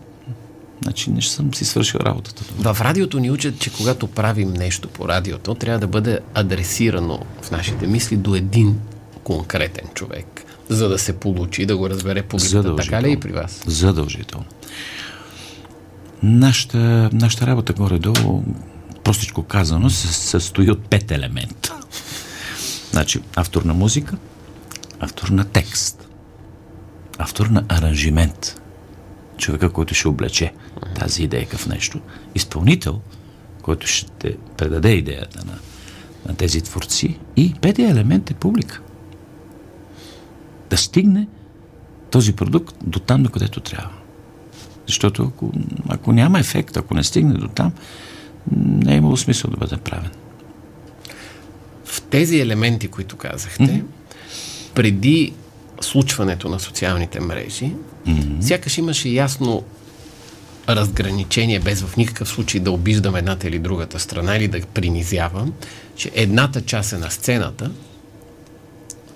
значи 0.84 1.10
не 1.10 1.22
съм 1.22 1.54
си 1.54 1.64
свършил 1.64 1.98
работата. 1.98 2.44
В 2.58 2.80
радиото 2.80 3.18
ни 3.18 3.30
учат, 3.30 3.58
че 3.58 3.72
когато 3.72 4.06
правим 4.06 4.52
нещо 4.52 4.88
по 4.88 5.08
радиото, 5.08 5.54
трябва 5.54 5.80
да 5.80 5.86
бъде 5.86 6.18
адресирано 6.34 7.20
в 7.42 7.50
нашите 7.50 7.86
мисли 7.86 8.16
до 8.16 8.34
един 8.34 8.80
конкретен 9.24 9.88
човек, 9.94 10.44
за 10.68 10.88
да 10.88 10.98
се 10.98 11.12
получи, 11.12 11.66
да 11.66 11.76
го 11.76 11.90
разбере 11.90 12.22
публиката. 12.22 12.76
Така 12.76 13.02
ли 13.02 13.12
и 13.12 13.20
при 13.20 13.32
вас? 13.32 13.62
Задължително. 13.66 14.46
Нашата, 16.22 17.10
нашата 17.12 17.46
работа 17.46 17.72
горе-долу, 17.72 18.42
простичко 19.04 19.42
казано, 19.42 19.90
се 19.90 20.12
състои 20.12 20.70
от 20.70 20.88
пет 20.88 21.10
елемента. 21.10 21.74
Значи, 22.90 23.20
автор 23.36 23.62
на 23.62 23.74
музика, 23.74 24.16
автор 25.00 25.28
на 25.28 25.44
текст, 25.44 26.08
автор 27.18 27.46
на 27.46 27.64
аранжимент, 27.68 28.60
човека, 29.38 29.70
който 29.70 29.94
ще 29.94 30.08
облече 30.08 30.52
тази 30.98 31.22
идейка 31.22 31.58
в 31.58 31.66
нещо, 31.66 32.00
изпълнител, 32.34 33.00
който 33.62 33.86
ще 33.86 34.36
предаде 34.56 34.92
идеята 34.92 35.44
на, 35.46 35.58
на 36.28 36.34
тези 36.34 36.60
творци 36.60 37.18
и 37.36 37.54
петия 37.60 37.90
елемент 37.90 38.30
е 38.30 38.34
публика. 38.34 38.80
Да 40.70 40.76
стигне 40.76 41.28
този 42.10 42.32
продукт 42.32 42.76
до 42.86 42.98
там, 42.98 43.22
до 43.22 43.30
където 43.30 43.60
трябва. 43.60 43.90
Защото 44.86 45.22
ако, 45.22 45.52
ако 45.88 46.12
няма 46.12 46.38
ефект, 46.38 46.76
ако 46.76 46.94
не 46.94 47.04
стигне 47.04 47.34
до 47.34 47.48
там, 47.48 47.72
не 48.56 48.94
е 48.94 48.96
имало 48.96 49.16
смисъл 49.16 49.50
да 49.50 49.56
бъде 49.56 49.76
правен. 49.76 50.10
В 51.84 52.02
тези 52.02 52.40
елементи, 52.40 52.88
които 52.88 53.16
казахте, 53.16 53.62
mm-hmm. 53.62 53.84
преди 54.74 55.32
случването 55.84 56.48
на 56.48 56.60
социалните 56.60 57.20
мрежи, 57.20 57.72
mm-hmm. 58.06 58.40
сякаш 58.40 58.78
имаше 58.78 59.08
ясно 59.08 59.62
разграничение, 60.68 61.60
без 61.60 61.82
в 61.82 61.96
никакъв 61.96 62.28
случай 62.28 62.60
да 62.60 62.70
обиждам 62.70 63.16
едната 63.16 63.48
или 63.48 63.58
другата 63.58 64.00
страна 64.00 64.36
или 64.36 64.48
да 64.48 64.60
принизявам, 64.60 65.52
че 65.96 66.10
едната 66.14 66.60
част 66.62 66.92
е 66.92 66.98
на 66.98 67.10
сцената, 67.10 67.70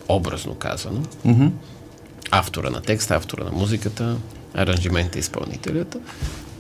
образно 0.09 0.55
казано, 0.55 1.03
mm-hmm. 1.27 1.51
автора 2.31 2.71
на 2.71 2.81
текста, 2.81 3.17
автора 3.17 3.45
на 3.45 3.53
музиката, 3.53 4.17
аранжимента, 4.55 5.19
изпълнителята, 5.19 5.99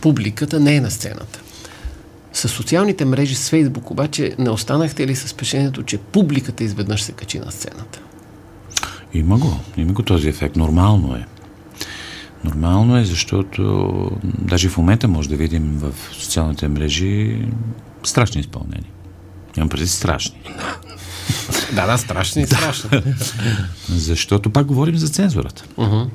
публиката 0.00 0.60
не 0.60 0.76
е 0.76 0.80
на 0.80 0.90
сцената. 0.90 1.40
С 2.32 2.48
социалните 2.48 3.04
мрежи, 3.04 3.34
с 3.34 3.50
Фейсбук 3.50 3.90
обаче, 3.90 4.34
не 4.38 4.50
останахте 4.50 5.06
ли 5.06 5.16
с 5.16 5.32
впечатлението, 5.32 5.82
че 5.82 5.98
публиката 5.98 6.64
изведнъж 6.64 7.02
се 7.02 7.12
качи 7.12 7.38
на 7.38 7.52
сцената? 7.52 8.00
Има 9.14 9.38
го. 9.38 9.60
Има 9.76 9.92
го 9.92 10.02
този 10.02 10.28
ефект. 10.28 10.56
Нормално 10.56 11.14
е. 11.14 11.26
Нормално 12.44 12.98
е, 12.98 13.04
защото 13.04 14.10
даже 14.24 14.68
в 14.68 14.76
момента 14.76 15.08
може 15.08 15.28
да 15.28 15.36
видим 15.36 15.78
в 15.78 15.94
социалните 16.12 16.68
мрежи 16.68 17.46
страшни 18.04 18.40
изпълнения. 18.40 18.90
Имам 19.56 19.68
преди 19.68 19.86
страшни. 19.86 20.40
да, 21.74 21.86
да, 21.86 21.98
страшни 21.98 22.42
и 22.42 22.46
страшни. 22.46 22.90
защото 23.88 24.50
пак 24.50 24.66
говорим 24.66 24.96
за 24.96 25.08
цензурата. 25.08 25.64
Uh-huh. 25.76 26.08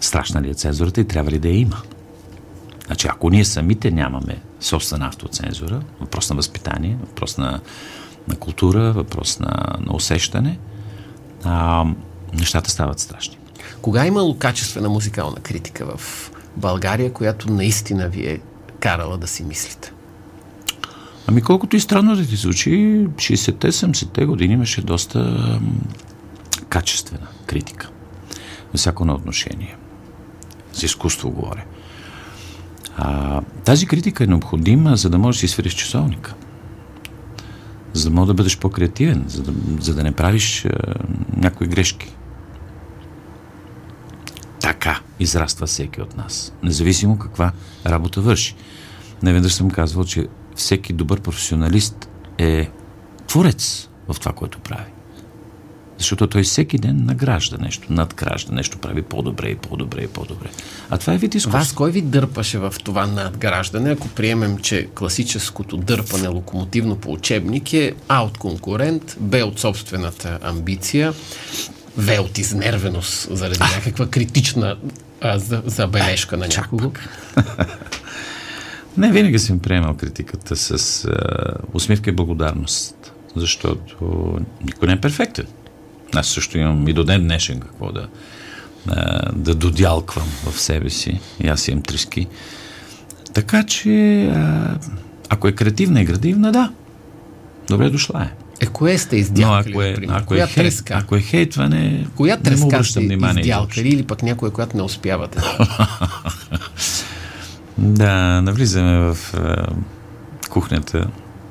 Страшна 0.00 0.42
ли 0.42 0.50
е 0.50 0.54
цензурата 0.54 1.00
и 1.00 1.04
трябва 1.04 1.30
ли 1.30 1.38
да 1.38 1.48
я 1.48 1.58
има? 1.58 1.82
Значи, 2.86 3.08
ако 3.10 3.30
ние 3.30 3.44
самите 3.44 3.90
нямаме 3.90 4.42
собствена 4.60 5.06
автоцензура, 5.06 5.82
въпрос 6.00 6.30
на 6.30 6.36
възпитание, 6.36 6.96
въпрос 7.00 7.38
на, 7.38 7.60
на 8.28 8.36
култура, 8.36 8.92
въпрос 8.92 9.38
на, 9.38 9.76
на 9.80 9.94
усещане, 9.94 10.58
а, 11.44 11.84
нещата 12.34 12.70
стават 12.70 13.00
страшни. 13.00 13.38
Кога 13.82 14.04
е 14.04 14.08
имало 14.08 14.38
качествена 14.38 14.88
музикална 14.88 15.36
критика 15.36 15.96
в 15.96 16.30
България, 16.56 17.12
която 17.12 17.52
наистина 17.52 18.08
ви 18.08 18.26
е 18.26 18.40
карала 18.80 19.18
да 19.18 19.26
си 19.26 19.44
мислите? 19.44 19.92
Ами 21.26 21.42
колкото 21.42 21.76
и 21.76 21.80
странно 21.80 22.16
да 22.16 22.26
ти 22.26 22.36
звучи, 22.36 22.70
60-те, 23.14 23.72
70-те 23.72 24.26
години 24.26 24.54
имаше 24.54 24.82
доста 24.82 25.60
качествена 26.68 27.26
критика. 27.46 27.90
За 28.72 28.78
всяко 28.78 29.04
на 29.04 29.14
отношение. 29.14 29.76
За 30.72 30.86
изкуство 30.86 31.30
говоря. 31.30 31.64
А, 32.96 33.40
тази 33.64 33.86
критика 33.86 34.24
е 34.24 34.26
необходима, 34.26 34.96
за 34.96 35.10
да 35.10 35.18
можеш 35.18 35.40
да 35.40 35.48
си 35.48 35.52
свириш 35.54 35.74
часовника. 35.74 36.34
За 37.92 38.04
да 38.04 38.14
можеш 38.14 38.26
да 38.26 38.34
бъдеш 38.34 38.58
по-креативен, 38.58 39.24
за 39.28 39.42
да, 39.42 39.52
за 39.82 39.94
да 39.94 40.02
не 40.02 40.12
правиш 40.12 40.64
а, 40.64 40.70
някои 41.36 41.66
грешки. 41.66 42.14
Така 44.60 45.00
израства 45.20 45.66
всеки 45.66 46.02
от 46.02 46.16
нас. 46.16 46.52
Независимо 46.62 47.18
каква 47.18 47.52
работа 47.86 48.20
върши. 48.20 48.54
Неведнъж 49.22 49.52
съм 49.52 49.70
казвал, 49.70 50.04
че 50.04 50.28
всеки 50.54 50.92
добър 50.92 51.20
професионалист 51.20 52.08
е 52.38 52.70
творец 53.26 53.88
в 54.08 54.20
това, 54.20 54.32
което 54.32 54.58
прави. 54.58 54.90
Защото 56.00 56.26
той 56.26 56.42
всеки 56.42 56.78
ден 56.78 57.04
награжда 57.04 57.56
нещо, 57.58 57.92
надгражда 57.92 58.54
нещо, 58.54 58.78
прави 58.78 59.02
по-добре 59.02 59.48
и 59.48 59.54
по-добре 59.54 60.02
и 60.02 60.06
по-добре. 60.08 60.50
А 60.90 60.98
това 60.98 61.14
е 61.14 61.18
вид 61.18 61.34
изкуство. 61.34 61.58
Вас 61.58 61.72
кой 61.72 61.90
ви 61.90 62.02
дърпаше 62.02 62.58
в 62.58 62.74
това 62.84 63.06
надграждане, 63.06 63.90
ако 63.90 64.08
приемем, 64.08 64.58
че 64.58 64.88
класическото 64.94 65.76
дърпане 65.76 66.28
локомотивно 66.28 66.96
по 66.96 67.12
учебник 67.12 67.72
е 67.72 67.94
А 68.08 68.22
от 68.22 68.38
конкурент, 68.38 69.16
Б 69.20 69.46
от 69.46 69.58
собствената 69.58 70.38
амбиция, 70.42 71.12
В 71.96 72.20
от 72.20 72.38
изнервеност 72.38 73.36
заради 73.36 73.60
някаква 73.60 74.06
критична 74.06 74.76
а, 75.20 75.38
за, 75.38 75.62
забележка 75.66 76.36
на 76.36 76.48
някого? 76.48 76.92
Не, 78.96 79.12
винаги 79.12 79.38
съм 79.38 79.58
приемал 79.58 79.94
критиката 79.94 80.56
с 80.56 81.04
а, 81.04 81.54
усмивка 81.72 82.10
и 82.10 82.12
благодарност, 82.12 83.12
защото 83.36 84.38
никой 84.64 84.88
не 84.88 84.94
е 84.94 85.00
перфектен. 85.00 85.46
Аз 86.14 86.28
също 86.28 86.58
имам 86.58 86.88
и 86.88 86.92
до 86.92 87.04
ден 87.04 87.22
днешен 87.22 87.60
какво 87.60 87.92
да, 87.92 88.08
да 89.32 89.54
додялквам 89.54 90.28
в 90.44 90.60
себе 90.60 90.90
си. 90.90 91.20
И 91.40 91.48
аз 91.48 91.68
имам 91.68 91.82
триски. 91.82 92.26
Така 93.34 93.62
че, 93.62 94.32
ако 95.28 95.48
е 95.48 95.52
креативна 95.52 96.00
и 96.00 96.04
градивна, 96.04 96.52
да. 96.52 96.72
Добре 97.68 97.90
дошла 97.90 98.22
е. 98.22 98.30
Е, 98.60 98.66
кое 98.66 98.98
сте 98.98 99.16
издялкали, 99.16 99.72
Но 99.72 99.78
ако 99.78 99.82
е, 99.82 99.96
ако 100.08 100.34
е, 100.34 100.38
хейт, 100.38 100.54
треска? 100.54 100.94
ако 100.94 101.16
е 101.16 101.20
хейтване, 101.20 102.06
Коя 102.16 102.36
треска 102.36 102.66
не 102.66 102.78
му 102.78 102.84
сте 102.84 103.00
внимание. 103.00 103.40
издялкали 103.40 103.88
или 103.88 104.02
пък 104.02 104.22
някоя, 104.22 104.52
която 104.52 104.76
не 104.76 104.82
успявате? 104.82 105.38
да, 107.78 108.42
навлизаме 108.42 108.98
в 108.98 109.16
кухнята 110.50 111.06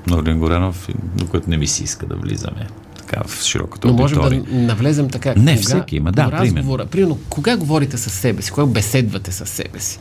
Норден 0.07 0.39
Горанов, 0.39 0.87
до 1.15 1.27
което 1.27 1.49
не 1.49 1.57
ми 1.57 1.67
се 1.67 1.83
иска 1.83 2.05
да 2.05 2.15
влизаме 2.15 2.67
така 3.09 3.27
в 3.27 3.43
широката 3.43 3.87
Но 3.87 3.93
можем 3.93 4.19
аудитория. 4.19 4.43
да 4.43 4.67
навлезем 4.67 5.09
така. 5.09 5.33
Не, 5.37 5.55
всеки 5.57 5.95
има, 5.95 6.11
да, 6.11 6.31
разговора, 6.31 6.85
примерно, 6.85 7.19
кога 7.29 7.57
говорите 7.57 7.97
с 7.97 8.09
себе 8.09 8.41
си, 8.41 8.51
кога 8.51 8.65
беседвате 8.65 9.31
с 9.31 9.45
себе 9.45 9.79
си? 9.79 9.99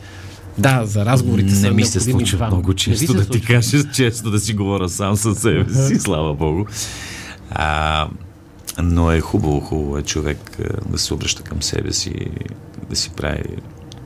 Да, 0.57 0.85
за 0.85 1.05
разговорите 1.05 1.55
са 1.55 1.61
Не 1.61 1.71
ми 1.71 1.85
се 1.85 1.99
случва 1.99 2.37
двама. 2.37 2.55
много 2.55 2.73
често 2.73 3.13
да 3.13 3.25
ти 3.25 3.41
кажа, 3.41 3.91
често 3.91 4.31
да 4.31 4.39
си 4.39 4.53
говоря 4.53 4.89
сам 4.89 5.15
със 5.15 5.39
себе 5.39 5.73
си, 5.73 5.99
слава 5.99 6.33
Богу. 6.33 6.65
А, 7.51 8.07
но 8.81 9.11
е 9.11 9.19
хубаво, 9.19 9.59
хубаво 9.59 9.97
е 9.97 10.01
човек 10.01 10.57
да 10.89 10.97
се 10.97 11.13
обръща 11.13 11.43
към 11.43 11.63
себе 11.63 11.93
си, 11.93 12.13
да 12.89 12.95
си 12.95 13.09
прави 13.09 13.43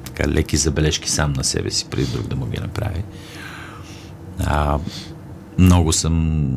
така 0.05 0.29
леки 0.29 0.57
забележки 0.57 1.11
сам 1.11 1.33
на 1.33 1.43
себе 1.43 1.71
си, 1.71 1.85
преди 1.89 2.05
друг 2.11 2.27
да 2.27 2.35
му 2.35 2.45
ги 2.45 2.61
направи. 2.61 3.03
А, 4.45 4.77
много 5.57 5.93
съм 5.93 6.49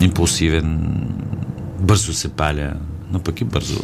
импулсивен, 0.00 0.90
бързо 1.80 2.12
се 2.12 2.28
паля, 2.28 2.72
но 3.12 3.18
пък 3.18 3.40
и 3.40 3.44
бързо 3.44 3.80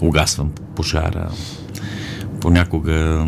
угасвам 0.00 0.50
пожара. 0.76 1.30
Понякога 2.40 3.26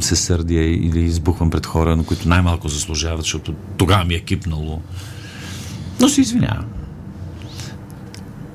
се 0.00 0.16
сърдя 0.16 0.54
или 0.60 1.00
избухвам 1.00 1.50
пред 1.50 1.66
хора, 1.66 1.96
на 1.96 2.04
които 2.04 2.28
най-малко 2.28 2.68
заслужават, 2.68 3.22
защото 3.22 3.54
тогава 3.76 4.04
ми 4.04 4.14
е 4.14 4.20
кипнало. 4.20 4.80
Но 6.00 6.08
се 6.08 6.20
извинявам. 6.20 6.64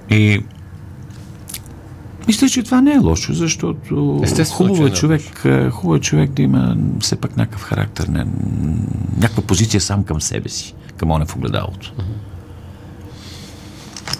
И 0.09 0.43
мисля, 2.27 2.49
че 2.49 2.63
това 2.63 2.81
не 2.81 2.93
е 2.93 2.97
лошо, 2.97 3.33
защото 3.33 4.21
Естествено, 4.23 4.69
хубаво 4.69 4.87
е, 4.87 4.89
е 4.89 4.93
човек, 4.93 5.21
е, 5.45 5.69
хубаво 5.69 5.95
е 5.95 5.99
човек 5.99 6.31
да 6.31 6.41
има 6.41 6.77
все 6.99 7.15
пак 7.15 7.37
някакъв 7.37 7.61
характер, 7.63 8.07
не, 8.07 8.25
някаква 9.17 9.43
позиция 9.43 9.81
сам 9.81 10.03
към 10.03 10.21
себе 10.21 10.49
си, 10.49 10.75
към 10.97 11.11
оне 11.11 11.25
в 11.25 11.35
огледалото. 11.35 11.93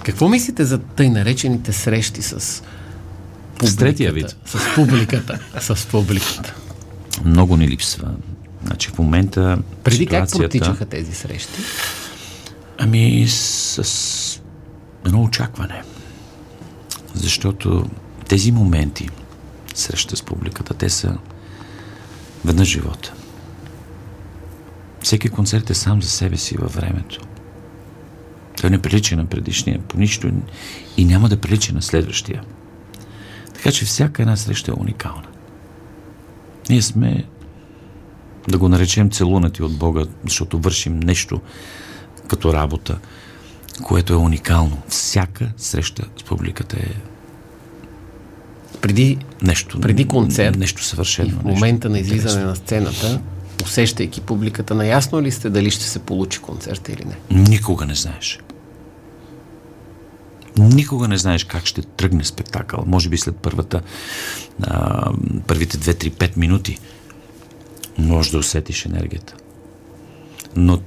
Какво 0.06 0.30
мислите 0.30 0.66
за 0.66 0.78
тъй 0.78 1.10
наречените 1.10 1.74
срещи 1.74 2.22
с 2.22 2.64
публиката? 3.58 3.72
С 3.72 3.76
третия 3.76 4.14
вид. 4.14 4.38
С 4.46 4.76
публиката. 4.76 5.40
с 5.60 5.88
публиката. 5.88 6.56
Много 7.26 7.58
ни 7.58 7.68
липсва. 7.68 8.12
Значи 8.66 8.90
в 8.90 8.98
момента 8.98 9.58
Преди 9.84 10.06
как 10.06 10.30
ситуацията... 10.30 10.60
протичаха 10.60 10.86
тези 10.86 11.14
срещи? 11.14 11.54
Ами 12.78 13.26
с 13.28 14.42
едно 15.06 15.24
очакване. 15.24 15.84
Защото 17.14 17.90
тези 18.28 18.52
моменти, 18.52 19.10
среща 19.76 20.16
с 20.16 20.24
публиката, 20.24 20.74
те 20.74 20.90
са 20.90 21.18
веднъж 22.46 22.68
живота. 22.68 23.14
Всеки 25.04 25.30
концерт 25.30 25.70
е 25.70 25.74
сам 25.74 26.02
за 26.02 26.10
себе 26.10 26.38
си 26.38 26.58
във 26.58 26.76
времето. 26.76 27.22
Той 28.66 28.70
не 28.70 28.82
прилича 28.82 29.16
на 29.16 29.26
предишния 29.26 29.80
по 29.80 29.98
нищо 29.98 30.32
и 30.98 31.06
няма 31.06 31.30
да 31.30 31.38
прилича 31.38 31.74
на 31.74 31.82
следващия. 31.82 32.44
Така 33.54 33.72
че 33.72 33.86
всяка 33.86 34.22
една 34.22 34.36
среща 34.36 34.72
е 34.72 34.82
уникална. 34.82 35.28
Ние 36.70 36.82
сме, 36.82 37.24
да 38.48 38.58
го 38.58 38.70
наречем, 38.70 39.10
целунати 39.10 39.64
от 39.64 39.78
Бога, 39.78 40.06
защото 40.24 40.60
вършим 40.60 41.00
нещо 41.00 41.42
като 42.28 42.54
работа, 42.54 43.00
което 43.84 44.14
е 44.14 44.18
уникално. 44.18 44.82
Всяка 44.88 45.52
среща 45.58 46.06
с 46.18 46.24
публиката 46.24 46.78
е 46.80 46.90
Преди 48.82 49.18
нещо. 49.42 49.82
Преди 49.82 50.08
концерт 50.08 50.58
Нещо 50.58 50.84
съвършено. 50.84 51.28
и 51.28 51.32
в 51.32 51.44
момента 51.44 51.90
на 51.90 52.00
излизане 52.00 52.46
на 52.46 52.56
сцената, 52.56 53.22
усещайки 53.64 54.22
публиката, 54.22 54.76
наясно 54.76 55.22
ли 55.22 55.32
сте 55.32 55.50
дали 55.50 55.72
ще 55.72 55.84
се 55.84 56.00
получи 56.00 56.40
концерта 56.40 56.92
или 56.92 57.06
не? 57.06 57.42
Никога 57.42 57.86
не 57.86 57.96
знаеш. 57.96 58.40
Никога 60.58 61.08
не 61.08 61.18
знаеш 61.18 61.44
как 61.44 61.66
ще 61.66 61.82
тръгне 61.82 62.24
спектакъл. 62.24 62.84
Може 62.88 63.10
би 63.10 63.18
след 63.18 63.38
първата, 63.38 63.82
а, 64.64 65.12
първите 65.48 65.78
2-3-5 65.78 66.38
минути 66.38 66.80
може 67.98 68.32
да 68.32 68.38
усетиш 68.38 68.86
енергията. 68.86 69.34
Но 70.56 70.82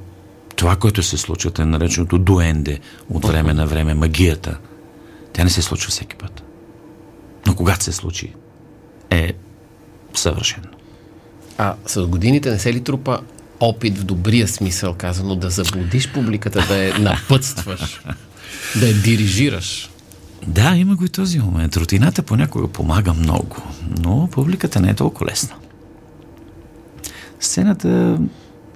това, 0.56 0.76
което 0.76 1.02
се 1.02 1.18
случва, 1.18 1.52
е 1.58 1.64
нареченото 1.64 2.18
дуенде 2.18 2.78
от 3.10 3.24
време 3.24 3.54
на 3.54 3.66
време, 3.66 3.94
магията, 3.94 4.58
тя 5.32 5.44
не 5.44 5.50
се 5.50 5.62
случва 5.62 5.90
всеки 5.90 6.16
път. 6.16 6.42
Но 7.46 7.54
когато 7.54 7.84
се 7.84 7.92
случи, 7.92 8.34
е 9.10 9.32
съвършено. 10.14 10.68
А 11.58 11.74
с 11.86 12.06
годините 12.06 12.50
не 12.50 12.58
се 12.58 12.72
ли 12.72 12.80
трупа 12.80 13.20
опит 13.60 13.98
в 13.98 14.04
добрия 14.04 14.48
смисъл, 14.48 14.94
казано, 14.94 15.36
да 15.36 15.50
заблудиш 15.50 16.12
публиката, 16.12 16.66
да 16.68 16.84
я 16.84 16.98
напътстваш, 16.98 18.00
да 18.80 18.88
я 18.88 18.94
дирижираш? 18.94 19.90
Да, 20.46 20.76
има 20.76 20.96
го 20.96 21.04
и 21.04 21.08
този 21.08 21.38
момент. 21.38 21.76
Рутината 21.76 22.22
понякога 22.22 22.68
помага 22.68 23.14
много, 23.14 23.56
но 23.98 24.28
публиката 24.32 24.80
не 24.80 24.90
е 24.90 24.94
толкова 24.94 25.26
лесна. 25.26 25.54
Сцената 27.40 28.18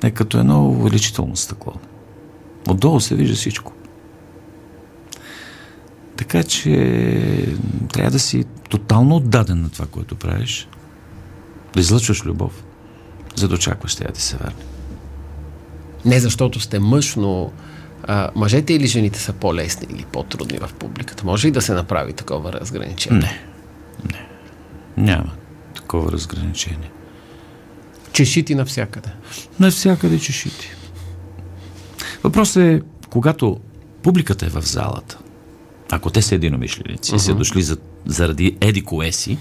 е 0.02 0.10
като 0.10 0.38
едно 0.38 0.68
увеличително 0.68 1.36
стъкло. 1.36 1.72
Отдолу 2.68 3.00
се 3.00 3.14
вижда 3.14 3.36
всичко. 3.36 3.72
Така 6.16 6.42
че 6.42 6.72
трябва 7.92 8.10
да 8.10 8.18
си 8.18 8.44
тотално 8.68 9.16
отдаден 9.16 9.62
на 9.62 9.68
това, 9.68 9.86
което 9.86 10.16
правиш. 10.16 10.68
Да 11.74 11.80
излъчваш 11.80 12.24
любов, 12.24 12.64
за 13.36 13.48
да 13.48 13.54
очакваш 13.54 13.94
тя 13.94 14.08
да 14.14 14.20
се 14.20 14.36
върне. 14.36 14.64
Не 16.04 16.20
защото 16.20 16.60
сте 16.60 16.78
мъж, 16.78 17.16
но 17.16 17.52
а, 18.04 18.30
мъжете 18.34 18.72
или 18.74 18.86
жените 18.86 19.18
са 19.18 19.32
по-лесни 19.32 19.86
или 19.90 20.04
по-трудни 20.12 20.58
в 20.58 20.70
публиката? 20.78 21.26
Може 21.26 21.46
ли 21.46 21.50
да 21.50 21.62
се 21.62 21.72
направи 21.74 22.12
такова 22.12 22.52
разграничение? 22.52 23.20
Не. 23.20 23.40
Не. 24.12 24.26
Няма 24.96 25.30
такова 25.74 26.12
разграничение. 26.12 26.90
Чешити 28.12 28.54
навсякъде. 28.54 29.08
Навсякъде 29.60 30.18
чешити. 30.18 30.70
Въпросът 32.24 32.62
е, 32.62 32.80
когато 33.10 33.60
публиката 34.02 34.46
е 34.46 34.48
в 34.48 34.62
залата, 34.62 35.18
ако 35.90 36.10
те 36.10 36.22
са 36.22 36.34
единомишленици 36.34 37.14
и 37.14 37.18
са 37.18 37.34
дошли 37.34 37.62
за, 37.62 37.76
заради 38.06 38.56
еди 38.60 38.82
кое 38.82 39.12
си, 39.12 39.38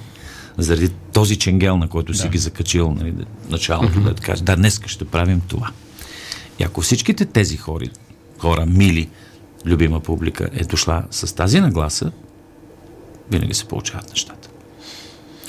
заради 0.58 0.90
този 0.90 1.36
ченгел, 1.36 1.78
на 1.78 1.88
който 1.88 2.14
си 2.14 2.28
ги 2.28 2.38
закачил 2.38 2.92
нали, 2.92 3.12
да- 3.12 3.26
началото, 3.50 4.00
да 4.00 4.14
ти 4.14 4.22
кажа, 4.22 4.44
да, 4.44 4.56
днес 4.56 4.82
ще 4.86 5.06
правим 5.06 5.42
това. 5.48 5.72
И 6.60 6.64
ако 6.64 6.82
всичките 6.82 7.26
тези 7.26 7.58
хори, 7.58 7.90
хора, 8.42 8.66
мили, 8.66 9.10
любима 9.66 10.00
публика 10.00 10.50
е 10.54 10.64
дошла 10.64 11.04
с 11.12 11.36
тази 11.36 11.60
нагласа, 11.60 12.12
винаги 13.32 13.54
се 13.54 13.66
получават 13.66 14.10
нещата. 14.10 14.50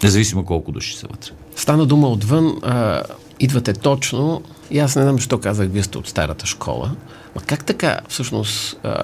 Независимо 0.03 0.45
колко 0.45 0.73
души 0.73 0.97
са 0.97 1.07
вътре. 1.11 1.31
Стана 1.57 1.87
дума 1.87 2.09
отвън, 2.09 2.59
а, 2.63 3.03
идвате 3.41 3.73
точно 3.73 4.43
и 4.71 4.79
аз 4.79 4.97
не 4.97 5.03
знам 5.03 5.17
защо 5.17 5.41
казах, 5.41 5.69
вие 5.69 5.83
сте 5.83 5.99
от 5.99 6.09
старата 6.09 6.47
школа. 6.47 6.97
Ма 7.37 7.43
как 7.43 7.65
така 7.65 8.01
всъщност 8.09 8.81
а, 8.83 9.03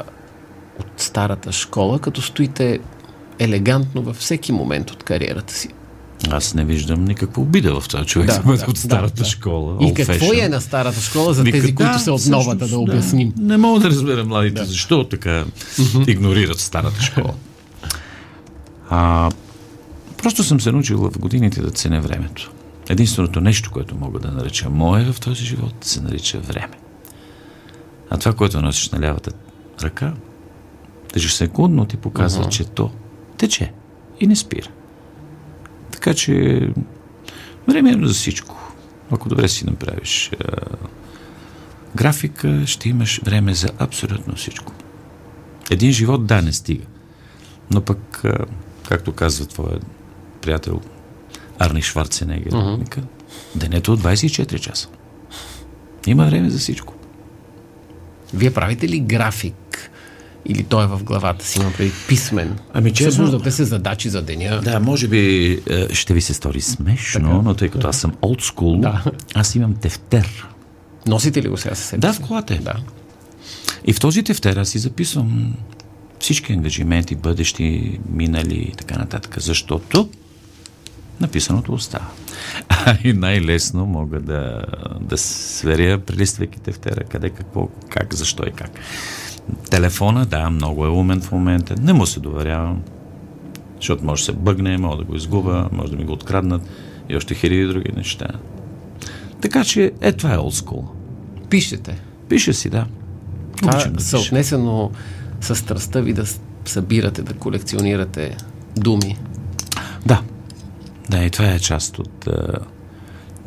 от 0.80 0.86
старата 0.96 1.52
школа, 1.52 1.98
като 1.98 2.22
стоите 2.22 2.80
елегантно 3.38 4.02
във 4.02 4.16
всеки 4.16 4.52
момент 4.52 4.90
от 4.90 5.02
кариерата 5.02 5.54
си? 5.54 5.68
Аз 6.30 6.54
не 6.54 6.64
виждам 6.64 7.04
никаква 7.04 7.42
обида 7.42 7.80
в 7.80 7.88
това 7.88 8.04
човек, 8.04 8.26
Да, 8.26 8.42
да, 8.42 8.56
да, 8.56 8.70
от 8.70 8.78
старата 8.78 9.14
да, 9.14 9.22
да. 9.22 9.28
школа. 9.28 9.76
И 9.80 9.94
какво 9.94 10.26
fashion. 10.26 10.46
е 10.46 10.48
на 10.48 10.60
старата 10.60 11.00
школа 11.00 11.34
за 11.34 11.42
Вика, 11.42 11.60
тези, 11.60 11.74
които 11.74 11.98
са 11.98 12.12
от 12.12 12.20
всъщност, 12.20 12.46
новата, 12.46 12.68
да 12.68 12.78
обясним? 12.78 13.32
Не 13.38 13.56
мога 13.56 13.80
да 13.80 13.88
разбера 13.90 14.24
младите, 14.24 14.64
защо 14.64 15.04
така 15.04 15.44
игнорират 16.06 16.60
старата 16.60 17.02
школа. 17.02 17.34
А, 18.90 19.30
просто 20.16 20.44
съм 20.44 20.60
се 20.60 20.72
научил 20.72 20.98
в 20.98 21.18
годините 21.18 21.60
да 21.60 21.70
ценя 21.70 22.00
времето. 22.00 22.52
Единственото 22.88 23.40
нещо, 23.40 23.70
което 23.70 23.96
мога 23.96 24.18
да 24.18 24.28
нареча 24.32 24.70
мое 24.70 25.12
в 25.12 25.20
този 25.20 25.44
живот, 25.44 25.74
се 25.80 26.00
нарича 26.00 26.38
време. 26.38 26.78
А 28.10 28.18
това, 28.18 28.32
което 28.32 28.62
носиш 28.62 28.90
на 28.90 29.00
лявата 29.00 29.30
ръка, 29.82 30.14
ежесекундно 31.16 31.84
ти 31.84 31.96
показва, 31.96 32.48
че 32.48 32.64
то 32.64 32.90
тече 33.38 33.72
и 34.20 34.26
не 34.26 34.36
спира. 34.36 34.68
Така 36.08 36.16
че 36.16 36.68
време 37.68 37.90
е 37.90 38.06
за 38.06 38.14
всичко. 38.14 38.72
Ако 39.10 39.28
добре 39.28 39.48
си 39.48 39.66
направиш 39.66 40.30
а, 40.40 40.56
графика, 41.94 42.62
ще 42.66 42.88
имаш 42.88 43.20
време 43.24 43.54
за 43.54 43.68
абсолютно 43.78 44.34
всичко. 44.34 44.72
Един 45.70 45.92
живот, 45.92 46.26
да, 46.26 46.42
не 46.42 46.52
стига. 46.52 46.84
Но 47.70 47.80
пък, 47.80 48.24
а, 48.24 48.44
както 48.88 49.12
казва 49.12 49.46
твоя 49.46 49.78
приятел 50.42 50.80
Арни 51.58 51.82
Шварценегер, 51.82 52.50
uh-huh. 52.50 53.02
денето 53.54 53.92
от 53.92 54.00
24 54.00 54.58
часа. 54.58 54.88
Има 56.06 56.26
време 56.26 56.50
за 56.50 56.58
всичко. 56.58 56.94
Вие 58.34 58.54
правите 58.54 58.88
ли 58.88 59.00
график? 59.00 59.54
Или 60.46 60.64
той 60.64 60.84
е 60.84 60.86
в 60.86 61.04
главата 61.04 61.44
си, 61.44 61.60
има 61.60 61.72
преди 61.72 61.92
писмен? 62.08 62.58
Ами, 62.72 62.92
честно- 62.92 63.12
Събуждате 63.12 63.50
се 63.50 63.64
задачи 63.64 64.08
за 64.08 64.22
деня. 64.22 64.60
Да, 64.64 64.80
може 64.80 65.08
би 65.08 65.52
е, 65.70 65.94
ще 65.94 66.14
ви 66.14 66.20
се 66.20 66.34
стори 66.34 66.60
смешно, 66.60 67.42
но 67.42 67.54
тъй 67.54 67.68
като 67.68 67.88
аз 67.88 67.96
съм 67.96 68.12
school, 68.12 68.80
Да. 68.80 69.04
аз 69.34 69.54
имам 69.54 69.74
тефтер. 69.74 70.46
Носите 71.06 71.42
ли 71.42 71.48
го 71.48 71.56
сега 71.56 71.74
със 71.74 71.84
себе 71.84 72.00
Да, 72.00 72.12
в 72.12 72.20
колата 72.20 72.54
е. 72.54 72.58
Да. 72.58 72.74
И 73.84 73.92
в 73.92 74.00
този 74.00 74.22
тефтер 74.22 74.56
аз 74.56 74.68
си 74.68 74.78
записвам 74.78 75.54
всички 76.20 76.52
ангажименти, 76.52 77.14
бъдещи, 77.14 77.98
минали 78.10 78.54
и 78.54 78.72
така 78.72 78.98
нататък, 78.98 79.34
защото 79.38 80.08
написаното 81.20 81.72
остава. 81.72 82.06
А 82.68 82.96
и 83.04 83.12
най-лесно 83.12 83.86
мога 83.86 84.20
да, 84.20 84.64
да 85.00 85.18
сверя, 85.18 85.98
прелиствайки 85.98 86.60
тефтера, 86.60 87.04
къде, 87.04 87.30
какво, 87.30 87.68
как, 87.88 88.14
защо 88.14 88.42
и 88.46 88.52
как. 88.52 88.70
Телефона, 89.70 90.26
да, 90.26 90.50
много 90.50 90.84
е 90.84 90.88
умен 90.88 91.20
в 91.20 91.32
момента. 91.32 91.74
Не 91.80 91.92
му 91.92 92.06
се 92.06 92.20
доверявам, 92.20 92.82
защото 93.76 94.04
може 94.04 94.20
да 94.20 94.24
се 94.24 94.32
бъгне, 94.32 94.78
може 94.78 94.98
да 94.98 95.04
го 95.04 95.16
изгуба, 95.16 95.68
може 95.72 95.90
да 95.90 95.96
ми 95.96 96.04
го 96.04 96.12
откраднат 96.12 96.62
и 97.08 97.16
още 97.16 97.34
хиляди 97.34 97.66
други 97.66 97.92
неща. 97.96 98.26
Така 99.40 99.64
че, 99.64 99.92
е, 100.00 100.12
това 100.12 100.34
е 100.34 100.36
school. 100.36 100.84
Пишете. 101.50 102.00
Пише 102.28 102.52
си, 102.52 102.70
да. 102.70 102.86
Това 103.56 103.84
да 103.84 104.00
съотнесено 104.00 104.90
с 105.40 105.56
страстта 105.56 106.00
ви 106.00 106.12
да 106.12 106.24
събирате, 106.64 107.22
да 107.22 107.34
колекционирате 107.34 108.36
думи. 108.76 109.18
Да. 110.06 110.22
Да, 111.10 111.24
и 111.24 111.30
това 111.30 111.46
е 111.46 111.58
част 111.58 111.98
от 111.98 112.26
а, 112.26 112.58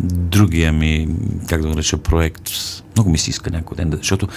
другия 0.04 0.74
ми, 0.74 1.08
как 1.48 1.62
да 1.62 1.68
го 1.68 1.74
нареча, 1.74 1.98
проект. 1.98 2.50
Много 2.96 3.10
ми 3.10 3.18
се 3.18 3.30
иска 3.30 3.52
някой 3.52 3.78
ден, 3.78 3.94
защото 3.98 4.28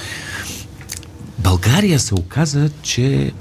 България 1.38 2.00
се 2.00 2.14
оказа, 2.14 2.70
че 2.82 3.32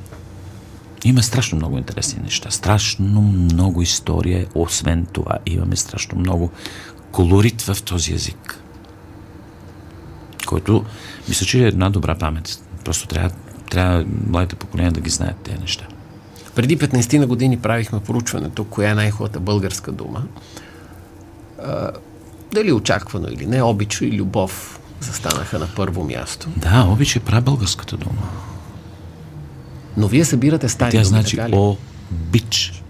има 1.04 1.24
страшно 1.24 1.58
много 1.58 1.78
интересни 1.78 2.24
неща, 2.24 2.52
страшно 2.52 3.22
много 3.22 3.82
история. 3.82 4.48
Освен 4.56 5.06
това, 5.06 5.38
имаме 5.46 5.76
страшно 5.76 6.20
много 6.20 6.52
колорит 7.12 7.62
в 7.62 7.84
този 7.84 8.14
език, 8.14 8.60
който 10.46 10.86
мисля, 11.30 11.46
че 11.46 11.64
е 11.64 11.68
една 11.68 11.90
добра 11.90 12.16
памет. 12.16 12.60
Просто 12.86 13.08
трябва, 13.08 13.32
трябва 13.70 14.06
младите 14.28 14.56
поколения 14.56 14.92
да 14.92 15.02
ги 15.02 15.10
знаят 15.10 15.38
тези 15.38 15.58
неща. 15.58 15.88
Преди 16.56 16.78
15 16.78 17.18
на 17.18 17.28
години 17.28 17.60
правихме 17.60 18.00
поручването, 18.00 18.64
коя 18.64 18.92
е 18.92 18.96
най-хубавата 18.96 19.40
българска 19.40 19.92
дума. 19.92 20.24
А, 21.64 21.92
дали 22.54 22.72
очаквано 22.72 23.28
или 23.28 23.46
не, 23.46 23.64
обич 23.64 24.02
и 24.02 24.12
любов 24.12 24.80
застанаха 25.04 25.60
на 25.60 25.68
първо 25.76 26.04
място. 26.04 26.48
Да, 26.58 26.88
обич 26.90 27.16
е 27.16 27.20
прабългарската 27.20 27.98
дума. 27.98 28.22
Но 29.98 30.08
вие 30.08 30.26
събирате 30.26 30.70
стари 30.70 30.92
Тя 30.92 30.98
думи, 30.98 31.06
значи 31.06 31.36
така 31.36 31.50
ли? 31.50 31.54
о 31.56 31.78
бич. 32.12 32.84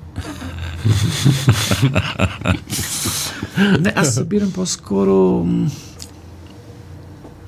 Не, 3.79 3.93
аз 3.95 4.13
събирам 4.13 4.51
по-скоро 4.51 5.47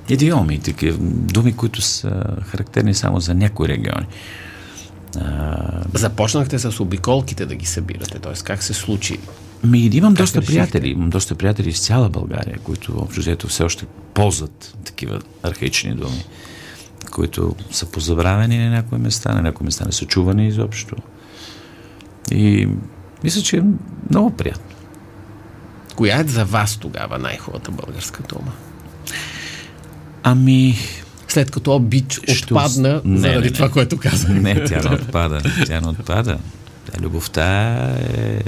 идиоми, 0.09 0.59
такива 0.59 0.97
думи, 1.01 1.55
които 1.55 1.81
са 1.81 2.23
характерни 2.41 2.93
само 2.93 3.19
за 3.19 3.33
някои 3.35 3.67
региони. 3.67 4.05
А, 5.19 5.81
Започнахте 5.93 6.59
с 6.59 6.79
обиколките 6.79 7.45
да 7.45 7.55
ги 7.55 7.65
събирате, 7.65 8.19
т.е. 8.19 8.33
как 8.43 8.63
се 8.63 8.73
случи? 8.73 9.19
Ми, 9.65 9.79
имам 9.79 10.13
доста 10.13 10.41
решихте? 10.41 10.53
приятели. 10.53 10.89
Имам 10.89 11.09
доста 11.09 11.35
приятели 11.35 11.69
из 11.69 11.81
цяла 11.81 12.09
България, 12.09 12.59
които 12.63 12.97
общо 12.97 13.19
взето 13.21 13.47
все 13.47 13.63
още 13.63 13.85
ползват 14.13 14.77
такива 14.85 15.19
архаични 15.43 15.93
думи, 15.93 16.25
които 17.11 17.55
са 17.71 17.85
позабравени 17.85 18.57
на 18.57 18.69
някои 18.69 18.97
места, 18.97 19.33
на 19.33 19.41
някои 19.41 19.65
места 19.65 19.85
не 19.85 19.91
са 19.91 20.05
чувани 20.05 20.47
изобщо. 20.47 20.95
И 22.31 22.67
мисля, 23.23 23.41
че 23.41 23.57
е 23.57 23.61
много 24.09 24.31
приятно. 24.31 24.75
Коя 25.95 26.19
е 26.19 26.23
за 26.23 26.45
вас 26.45 26.77
тогава 26.77 27.19
най-хубавата 27.19 27.71
българска 27.71 28.23
дума? 28.23 28.51
Ами, 30.23 30.75
След 31.27 31.51
като 31.51 31.75
обич 31.75 32.19
Ще 32.27 32.53
отпадна 32.53 33.01
не, 33.05 33.19
заради 33.19 33.39
не, 33.39 33.45
не. 33.45 33.51
това, 33.51 33.69
което 33.69 33.97
казах. 33.97 34.29
не, 34.29 34.63
тя 34.63 34.89
не 34.89 34.95
отпада. 34.95 35.41
Тя 35.65 35.81
не 35.81 35.87
отпада. 35.87 36.37
Тя 36.91 37.01
любовта 37.01 37.73
е 38.17 38.41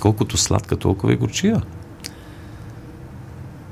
колкото 0.00 0.36
сладка, 0.36 0.76
толкова 0.76 1.12
и 1.12 1.16
горчива. 1.16 1.62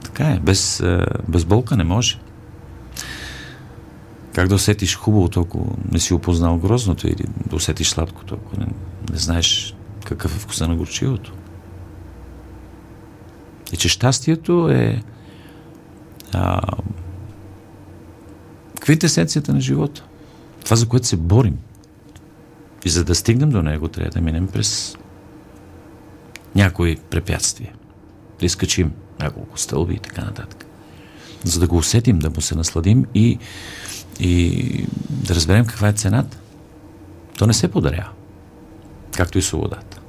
Така 0.05 0.25
е. 0.25 0.41
Без, 0.41 0.81
а, 0.81 1.07
без 1.29 1.45
болка 1.45 1.77
не 1.77 1.85
може. 1.85 2.19
Как 4.35 4.49
да 4.49 4.55
усетиш 4.55 4.97
хубавото, 4.97 5.41
ако 5.41 5.77
не 5.93 5.99
си 6.01 6.15
опознал 6.15 6.59
грозното 6.59 7.07
или 7.07 7.25
да 7.51 7.57
усетиш 7.57 7.89
сладкото, 7.89 8.35
ако 8.35 8.61
не, 8.61 8.67
не 9.13 9.19
знаеш 9.19 9.77
какъв 10.05 10.37
е 10.37 10.39
вкуса 10.39 10.69
на 10.69 10.77
горчивото. 10.77 11.33
И 13.73 13.77
че 13.77 13.89
щастието 13.89 14.69
е 14.71 15.03
а, 16.33 16.61
квинтесенцията 18.81 19.53
на 19.53 19.61
живота. 19.61 20.05
Това, 20.65 20.77
за 20.77 20.89
което 20.89 21.07
се 21.07 21.17
борим. 21.17 21.59
И 22.85 22.89
за 22.89 23.05
да 23.05 23.15
стигнем 23.15 23.51
до 23.51 23.63
него, 23.63 23.89
трябва 23.89 24.11
да 24.11 24.21
минем 24.21 24.49
през 24.49 24.97
някои 26.57 26.97
препятствия. 26.97 27.73
Да 28.41 28.47
изкачим 28.47 28.93
няколко 29.21 29.59
стълби 29.59 29.95
и 29.95 29.99
така 29.99 30.23
нататък. 30.25 30.67
За 31.45 31.61
да 31.61 31.67
го 31.67 31.77
усетим, 31.77 32.19
да 32.19 32.31
му 32.31 32.41
се 32.41 32.55
насладим 32.55 33.05
и, 33.15 33.39
и 34.21 34.87
да 35.11 35.35
разберем 35.35 35.67
каква 35.67 35.89
е 35.89 35.93
цената. 35.93 36.39
То 37.39 37.47
не 37.47 37.55
се 37.55 37.71
подарява. 37.71 38.11
Както 39.17 39.39
и 39.39 39.43
свободата. 39.43 40.01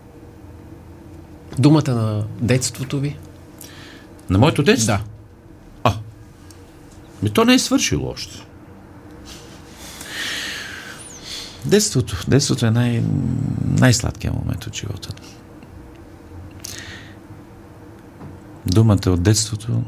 Думата 1.60 1.92
на 1.92 2.26
детството 2.42 3.00
ви? 3.00 3.18
На 4.30 4.38
моето 4.38 4.64
детство? 4.64 4.88
Да. 4.88 5.04
А, 5.84 5.98
ми 7.24 7.30
то 7.30 7.46
не 7.46 7.54
е 7.54 7.60
свършило 7.60 8.10
още. 8.10 8.46
Детството. 11.66 12.26
Детството 12.28 12.66
е 12.66 12.72
най- 12.72 13.04
най-сладкият 13.66 14.36
момент 14.36 14.68
от 14.68 14.76
живота. 14.76 15.10
Думата 18.72 19.08
от 19.08 19.24
детството 19.24 19.84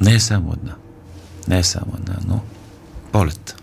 не 0.00 0.14
е 0.14 0.20
само 0.20 0.52
една. 0.52 0.74
Не 1.48 1.58
е 1.58 1.62
само 1.62 1.92
една, 1.98 2.16
но 2.26 2.40
полет. 3.12 3.62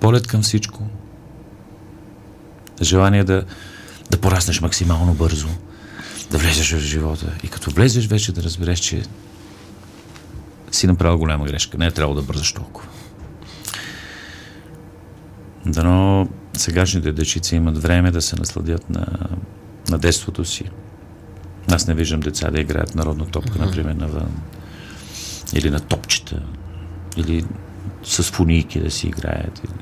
Полет 0.00 0.26
към 0.26 0.42
всичко. 0.42 0.82
Желание 2.82 3.24
да, 3.24 3.44
да 4.10 4.20
пораснеш 4.20 4.60
максимално 4.60 5.14
бързо, 5.14 5.48
да 6.30 6.38
влезеш 6.38 6.72
в 6.72 6.78
живота. 6.78 7.32
И 7.42 7.48
като 7.48 7.70
влезеш 7.70 8.06
вече 8.06 8.32
да 8.32 8.42
разбереш, 8.42 8.78
че 8.78 9.02
си 10.72 10.86
направил 10.86 11.18
голяма 11.18 11.44
грешка. 11.44 11.78
Не 11.78 11.86
е 11.86 11.90
трябвало 11.90 12.20
да 12.20 12.26
бързаш 12.26 12.52
толкова. 12.52 12.88
Дано 15.66 16.28
сегашните 16.58 17.12
дечици 17.12 17.56
имат 17.56 17.82
време 17.82 18.10
да 18.10 18.22
се 18.22 18.36
насладят 18.36 18.90
на, 18.90 19.06
на 19.88 19.98
детството 19.98 20.44
си. 20.44 20.64
Аз 21.70 21.86
не 21.86 21.94
виждам 21.94 22.20
деца 22.20 22.50
да 22.50 22.60
играят 22.60 22.94
народна 22.94 23.26
топка, 23.26 23.58
например, 23.58 23.94
навън. 23.94 24.40
Или 25.52 25.70
на 25.70 25.80
топчета. 25.80 26.42
Или 27.16 27.44
с 28.04 28.22
фунийки 28.22 28.80
да 28.80 28.90
си 28.90 29.06
играят. 29.06 29.60
Или... 29.64 29.72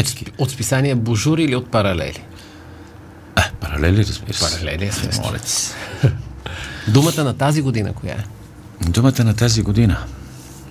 От, 0.00 0.14
от 0.38 0.50
списание 0.50 0.94
Божур 0.94 1.38
или 1.38 1.56
от 1.56 1.70
паралели? 1.70 2.24
А, 3.36 3.42
паралели, 3.60 4.06
разбира 4.06 4.32
се. 4.32 4.56
Паралели, 4.56 4.84
естествено. 4.84 5.26
Моля. 5.26 5.38
Думата 6.88 7.24
на 7.24 7.36
тази 7.36 7.62
година 7.62 7.92
коя 7.92 8.14
е? 8.14 8.24
Думата 8.88 9.24
на 9.24 9.34
тази 9.36 9.62
година. 9.62 10.04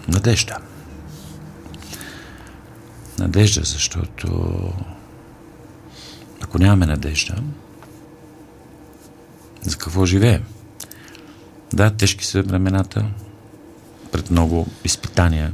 Надежда. 0.07 0.57
Надежда, 3.19 3.61
защото 3.63 4.53
ако 6.41 6.57
нямаме 6.57 6.85
надежда, 6.85 7.35
за 9.61 9.77
какво 9.77 10.05
живеем? 10.05 10.43
Да, 11.73 11.89
тежки 11.89 12.25
са 12.25 12.43
времената, 12.43 13.05
пред 14.11 14.31
много 14.31 14.67
изпитания 14.83 15.53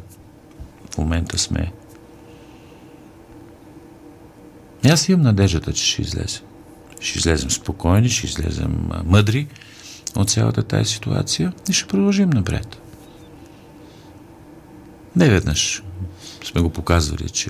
в 0.92 0.98
момента 0.98 1.38
сме. 1.38 1.72
И 4.86 4.90
аз 4.90 5.10
имам 5.10 5.22
надеждата, 5.22 5.74
че 5.74 5.86
ще 5.86 6.02
излезем. 6.02 6.44
Ще 7.00 7.20
излезем 7.20 7.52
спокойни, 7.52 8.10
ще 8.10 8.28
излезем 8.28 8.90
мъдри 9.06 9.48
от 10.16 10.30
цялата 10.30 10.64
тази 10.64 10.86
ситуация 10.86 11.54
и 11.70 11.74
ще 11.74 11.88
продължим 11.88 12.30
напред. 12.30 12.78
Не 15.16 15.30
веднъж 15.30 15.84
сме 16.46 16.62
го 16.62 16.70
показвали, 16.70 17.30
че 17.30 17.50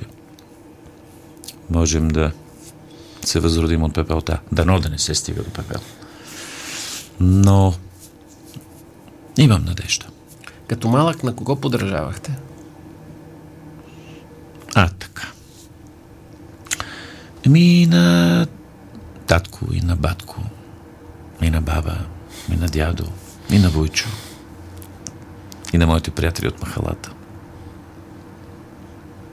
можем 1.70 2.08
да 2.08 2.32
се 3.26 3.40
възродим 3.40 3.84
от 3.84 3.94
пепелта. 3.94 4.40
Дано 4.52 4.80
да 4.80 4.90
не 4.90 4.98
се 4.98 5.16
стига 5.16 5.44
до 5.44 5.50
пепел. 5.50 5.80
Но 7.20 7.74
имам 9.38 9.66
надежда. 9.66 10.06
Като 10.68 10.88
малък 10.88 11.24
на 11.24 11.36
кого 11.36 11.56
подражавахте? 11.56 12.38
А, 14.76 14.90
така. 14.90 15.28
Еми 17.46 17.88
на 17.90 18.48
татко 19.28 19.66
и 19.74 19.82
на 19.82 19.96
батко. 19.96 20.42
и 21.42 21.50
на 21.50 21.62
баба, 21.62 21.98
и 22.52 22.56
на 22.56 22.68
дядо, 22.68 23.08
и 23.50 23.60
на 23.60 23.70
Войчо, 23.70 24.10
и 25.74 25.78
на 25.78 25.88
моите 25.88 26.12
приятели 26.12 26.48
от 26.48 26.62
махалата. 26.62 27.15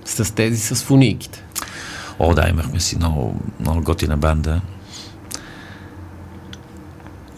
С 0.05 0.35
тези 0.35 0.59
с 0.59 0.85
фунийките. 0.85 1.45
О, 2.19 2.35
да, 2.35 2.49
имахме 2.49 2.81
си 2.81 2.97
много, 2.97 3.41
много 3.61 3.83
готина 3.83 4.17
банда. 4.17 4.61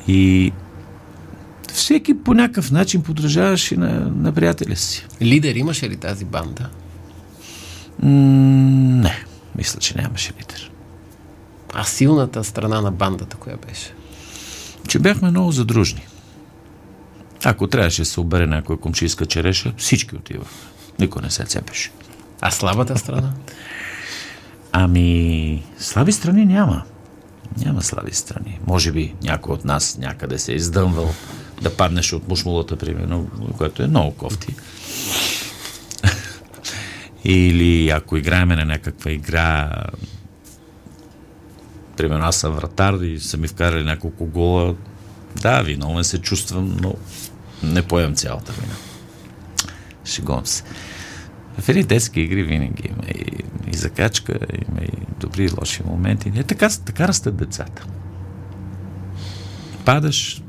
И 0.08 0.52
всеки 1.72 2.18
по 2.18 2.34
някакъв 2.34 2.70
начин 2.70 3.02
подражаваше 3.02 3.76
на, 3.76 4.12
на 4.16 4.32
приятеля 4.32 4.76
си. 4.76 5.06
Лидер 5.22 5.54
имаше 5.54 5.90
ли 5.90 5.96
тази 5.96 6.24
банда? 6.24 6.70
М- 8.02 8.10
не, 9.02 9.24
мисля, 9.56 9.80
че 9.80 9.94
нямаше 9.98 10.32
лидер. 10.40 10.70
А 11.74 11.84
силната 11.84 12.44
страна 12.44 12.80
на 12.80 12.90
бандата 12.90 13.36
коя 13.36 13.56
беше? 13.68 13.94
Че 14.88 14.98
бяхме 14.98 15.30
много 15.30 15.52
задружни. 15.52 16.06
Ако 17.44 17.66
трябваше 17.66 18.02
да 18.02 18.06
се 18.06 18.20
обере 18.20 18.46
някоя 18.46 18.78
комчийска 18.78 19.26
череша, 19.26 19.72
всички 19.76 20.16
отиваха. 20.16 20.54
Никой 20.98 21.22
не 21.22 21.30
се 21.30 21.44
цепеше. 21.44 21.90
А 22.46 22.50
слабата 22.50 22.98
страна? 22.98 23.32
Ами, 24.72 25.62
слаби 25.78 26.12
страни 26.12 26.44
няма. 26.44 26.82
Няма 27.64 27.82
слаби 27.82 28.14
страни. 28.14 28.58
Може 28.66 28.92
би 28.92 29.14
някой 29.22 29.54
от 29.54 29.64
нас 29.64 29.98
някъде 29.98 30.38
се 30.38 30.52
е 30.52 30.54
издъмвал 30.54 31.14
да 31.62 31.76
паднеш 31.76 32.12
от 32.12 32.28
мушмулата, 32.28 32.76
примерно, 32.76 33.30
което 33.56 33.82
е 33.82 33.86
много 33.86 34.14
кофти. 34.14 34.54
Или 37.24 37.90
ако 37.90 38.16
играем 38.16 38.48
на 38.48 38.64
някаква 38.64 39.10
игра, 39.10 39.70
примерно 41.96 42.24
аз 42.24 42.36
съм 42.36 42.52
вратар 42.52 42.94
и 42.94 43.20
са 43.20 43.36
ми 43.36 43.48
вкарали 43.48 43.84
няколко 43.84 44.26
гола, 44.26 44.74
да, 45.36 45.62
виновен 45.62 46.04
се 46.04 46.18
чувствам, 46.18 46.76
но 46.80 46.94
не 47.62 47.82
поем 47.82 48.14
цялата 48.14 48.52
вина. 48.52 48.74
Шегувам 50.04 50.46
се. 50.46 50.62
В 51.58 51.68
едни 51.68 51.84
детски 51.84 52.20
игри 52.20 52.42
винаги 52.42 52.82
има 52.88 53.08
и, 53.14 53.42
и 53.72 53.76
закачка, 53.76 54.38
има 54.68 54.80
и 54.80 54.90
добри 55.20 55.44
и 55.44 55.50
лоши 55.60 55.82
моменти. 55.86 56.30
Не, 56.30 56.42
така, 56.42 56.68
така 56.68 57.08
растат 57.08 57.36
децата. 57.36 57.86
Падаш, 59.84 60.42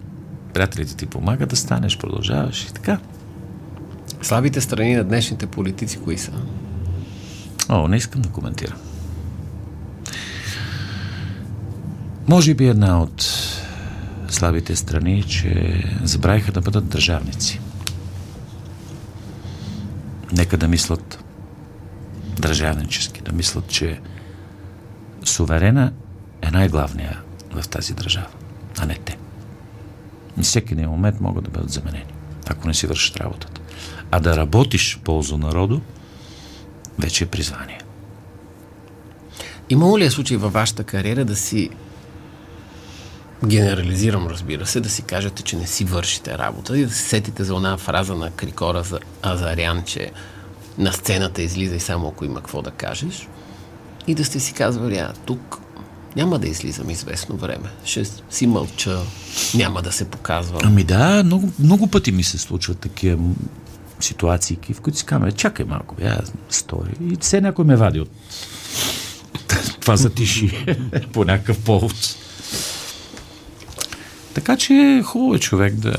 приятелите 0.53 0.95
ти 0.95 1.05
помагат 1.05 1.49
да 1.49 1.55
станеш, 1.55 1.97
продължаваш 1.97 2.63
и 2.63 2.73
така. 2.73 2.99
Слабите 4.21 4.61
страни 4.61 4.95
на 4.95 5.03
днешните 5.03 5.47
политици 5.47 5.99
кои 5.99 6.17
са? 6.17 6.31
О, 7.69 7.87
не 7.87 7.97
искам 7.97 8.21
да 8.21 8.29
коментирам. 8.29 8.77
Може 12.27 12.53
би 12.53 12.67
една 12.67 13.01
от 13.01 13.29
слабите 14.29 14.75
страни, 14.75 15.23
че 15.23 15.83
забравиха 16.03 16.51
да 16.51 16.61
бъдат 16.61 16.87
държавници. 16.87 17.59
Нека 20.37 20.57
да 20.57 20.67
мислят 20.67 21.23
държавнически, 22.39 23.21
да 23.21 23.31
мислят, 23.31 23.67
че 23.67 24.01
суверена 25.23 25.93
е 26.41 26.51
най-главния 26.51 27.21
в 27.51 27.67
тази 27.67 27.93
държава, 27.93 28.27
а 28.77 28.85
не 28.85 28.95
те. 28.95 29.17
И 30.39 30.43
всеки 30.43 30.73
един 30.73 30.89
момент 30.89 31.21
могат 31.21 31.43
да 31.43 31.51
бъдат 31.51 31.69
заменени, 31.69 32.13
ако 32.49 32.67
не 32.67 32.73
си 32.73 32.87
вършат 32.87 33.17
работата. 33.17 33.61
А 34.11 34.19
да 34.19 34.37
работиш 34.37 34.95
в 34.95 34.99
полза 34.99 35.37
народу, 35.37 35.81
вече 36.99 37.23
е 37.23 37.27
призвание. 37.27 37.79
Имало 39.69 39.99
ли 39.99 40.05
е 40.05 40.11
случай 40.11 40.37
във 40.37 40.53
вашата 40.53 40.83
кариера 40.83 41.25
да 41.25 41.35
си 41.35 41.69
генерализирам, 43.45 44.27
разбира 44.27 44.65
се, 44.65 44.79
да 44.79 44.89
си 44.89 45.01
кажете, 45.01 45.43
че 45.43 45.57
не 45.57 45.67
си 45.67 45.85
вършите 45.85 46.37
работа 46.37 46.77
и 46.77 46.85
да 46.85 46.91
се 46.91 47.09
сетите 47.09 47.43
за 47.43 47.55
една 47.55 47.77
фраза 47.77 48.15
на 48.15 48.31
Крикора 48.31 48.83
за 48.83 48.99
Азарян, 49.23 49.83
че 49.85 50.11
на 50.77 50.93
сцената 50.93 51.41
излиза 51.41 51.75
и 51.75 51.79
само 51.79 52.07
ако 52.07 52.25
има 52.25 52.35
какво 52.35 52.61
да 52.61 52.71
кажеш 52.71 53.27
и 54.07 54.15
да 54.15 54.25
сте 54.25 54.39
си 54.39 54.53
казвали, 54.53 54.97
а 54.97 55.13
тук 55.25 55.57
няма 56.15 56.39
да 56.39 56.47
излизам 56.47 56.89
известно 56.89 57.37
време. 57.37 57.69
Ще 57.85 58.05
си 58.29 58.47
мълча, 58.47 58.99
няма 59.55 59.81
да 59.81 59.91
се 59.91 60.05
показвам. 60.05 60.61
Ами 60.63 60.83
да, 60.83 61.23
много, 61.25 61.51
много 61.59 61.87
пъти 61.87 62.11
ми 62.11 62.23
се 62.23 62.37
случват 62.37 62.79
такива 62.79 63.17
ситуации, 63.99 64.57
в 64.73 64.81
които 64.81 64.99
си 64.99 65.05
казвам, 65.05 65.31
чакай 65.31 65.65
малко, 65.65 65.95
я 66.01 66.21
стори. 66.49 66.91
И 67.11 67.17
все 67.21 67.41
някой 67.41 67.65
ме 67.65 67.75
вади 67.75 67.99
от 67.99 68.09
това 69.81 69.95
затиши 69.95 70.65
по 71.13 71.25
някакъв 71.25 71.59
повод. 71.59 71.93
Така 74.35 74.57
че 74.57 75.01
хубаво 75.05 75.35
е 75.35 75.39
човек 75.39 75.75
да, 75.75 75.95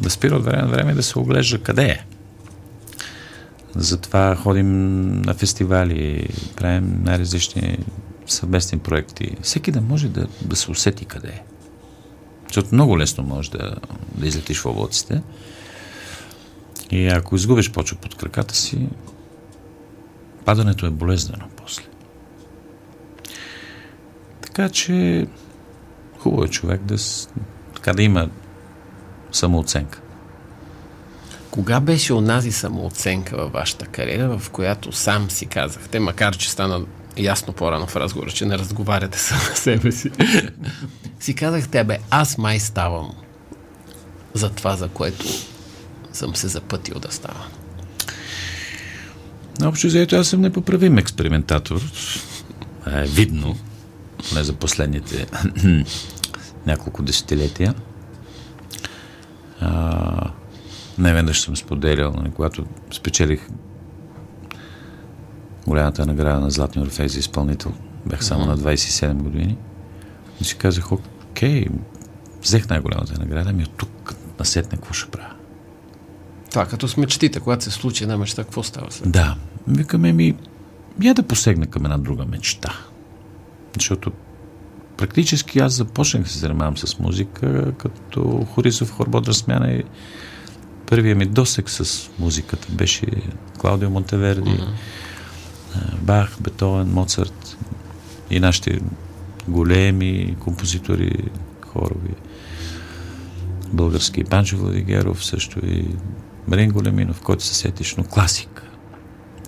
да 0.00 0.10
спира 0.10 0.36
от 0.36 0.44
време 0.44 0.62
на 0.62 0.68
време 0.68 0.94
да 0.94 1.02
се 1.02 1.18
оглежда 1.18 1.58
къде 1.58 1.84
е. 1.84 2.04
Затова 3.74 4.36
ходим 4.36 5.12
на 5.12 5.34
фестивали, 5.34 6.28
правим 6.56 7.00
най-различни 7.04 7.78
съвместни 8.26 8.78
проекти. 8.78 9.36
Всеки 9.42 9.72
да 9.72 9.80
може 9.80 10.08
да, 10.08 10.26
да 10.42 10.56
се 10.56 10.70
усети 10.70 11.04
къде 11.04 11.28
е. 11.28 11.42
Защото 12.48 12.68
много 12.72 12.98
лесно 12.98 13.24
може 13.24 13.50
да, 13.50 13.76
да 14.14 14.26
излетиш 14.26 14.58
в 14.58 14.66
облаците. 14.66 15.22
И 16.90 17.08
ако 17.08 17.36
изгубиш 17.36 17.70
почва 17.70 17.96
под 17.96 18.14
краката 18.14 18.54
си, 18.54 18.88
падането 20.44 20.86
е 20.86 20.90
болезнено 20.90 21.44
после. 21.56 21.82
Така 24.40 24.68
че 24.68 25.26
хубаво 26.18 26.44
е 26.44 26.48
човек 26.48 26.82
да, 26.82 26.96
така 27.80 27.92
да 27.92 28.02
има 28.02 28.28
самооценка. 29.32 30.00
Кога 31.50 31.80
беше 31.80 32.12
онази 32.12 32.52
самооценка 32.52 33.36
във 33.36 33.52
вашата 33.52 33.86
кариера, 33.86 34.38
в 34.38 34.50
която 34.50 34.92
сам 34.92 35.30
си 35.30 35.46
казахте, 35.46 36.00
макар 36.00 36.36
че 36.36 36.50
стана 36.50 36.80
ясно 37.16 37.52
по-рано 37.52 37.86
в 37.86 37.96
разговора, 37.96 38.30
че 38.30 38.46
не 38.46 38.58
разговаряте 38.58 39.18
с 39.18 39.34
себе 39.54 39.92
си, 39.92 40.10
си 41.20 41.34
казахте, 41.34 41.84
бе, 41.84 41.98
аз 42.10 42.38
май 42.38 42.60
ставам 42.60 43.14
за 44.34 44.50
това, 44.50 44.76
за 44.76 44.88
което 44.88 45.24
съм 46.12 46.36
се 46.36 46.48
запътил 46.48 46.98
да 46.98 47.12
става. 47.12 47.46
Общо 49.62 49.88
заето 49.88 50.16
аз 50.16 50.28
съм 50.28 50.40
непоправим 50.40 50.98
експериментатор. 50.98 51.80
Е 52.86 53.04
видно, 53.04 53.56
не 54.34 54.44
за 54.44 54.52
последните 54.52 55.26
няколко 56.66 57.02
десетилетия. 57.02 57.74
А, 59.60 60.30
не 60.98 61.14
веднъж 61.14 61.40
съм 61.40 61.56
споделял, 61.56 62.12
нали, 62.12 62.30
когато 62.30 62.64
спечелих 62.92 63.48
голямата 65.66 66.06
награда 66.06 66.40
на 66.40 66.50
Златния 66.50 66.86
Орфей 66.86 67.08
за 67.08 67.18
изпълнител. 67.18 67.72
Бях 68.06 68.24
само 68.24 68.46
на 68.46 68.58
27 68.58 69.12
години. 69.12 69.56
И 70.40 70.44
си 70.44 70.56
казах, 70.56 70.92
окей, 70.92 71.66
взех 72.42 72.68
най-голямата 72.68 73.20
награда, 73.20 73.52
ми 73.52 73.62
от 73.62 73.70
тук 73.76 74.14
насетне 74.38 74.78
какво 74.78 74.94
ще 74.94 75.10
правя. 75.10 75.34
Това 76.50 76.66
като 76.66 76.88
с 76.88 76.96
мечтите, 76.96 77.40
когато 77.40 77.64
се 77.64 77.70
случи 77.70 78.04
една 78.04 78.16
мечта, 78.16 78.44
какво 78.44 78.62
става 78.62 78.90
след? 78.90 79.12
Да. 79.12 79.36
Викаме 79.68 80.12
ми, 80.12 80.36
я 81.02 81.14
да 81.14 81.22
посегна 81.22 81.66
към 81.66 81.84
една 81.84 81.98
друга 81.98 82.24
мечта. 82.24 82.72
Защото 83.74 84.12
практически 85.00 85.58
аз 85.58 85.72
започнах 85.72 86.22
да 86.22 86.28
се 86.28 86.38
занимавам 86.38 86.78
с 86.78 86.98
музика, 86.98 87.72
като 87.78 88.46
хоризов 88.54 88.90
хор 88.90 89.08
Бодра 89.08 89.34
смяна 89.34 89.72
и 89.72 89.82
първият 90.86 91.18
ми 91.18 91.26
досек 91.26 91.70
с 91.70 92.10
музиката 92.18 92.68
беше 92.70 93.06
Клаудио 93.58 93.90
Монтеверди, 93.90 94.50
mm-hmm. 94.50 95.96
Бах, 96.00 96.36
Бетовен, 96.40 96.92
Моцарт 96.92 97.56
и 98.30 98.40
нашите 98.40 98.80
големи 99.48 100.36
композитори 100.40 101.12
хорови. 101.66 102.14
Български 103.72 104.24
Панчо 104.24 104.56
Владигеров, 104.56 105.24
също 105.24 105.66
и 105.66 105.84
Марин 106.48 106.70
Големинов, 106.70 107.20
който 107.20 107.44
се 107.44 107.54
сетиш, 107.54 107.96
но 107.96 108.04
класик. 108.04 108.62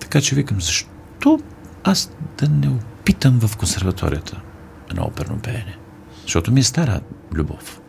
Така 0.01 0.21
че 0.21 0.35
викам, 0.35 0.61
защо 0.61 1.39
аз 1.83 2.11
да 2.39 2.49
не 2.49 2.69
опитам 2.69 3.39
в 3.39 3.57
консерваторията 3.57 4.41
на 4.93 5.05
оперно 5.05 5.39
пеене? 5.39 5.77
Защото 6.23 6.51
ми 6.51 6.59
е 6.59 6.63
стара 6.63 7.01
любов. 7.33 7.81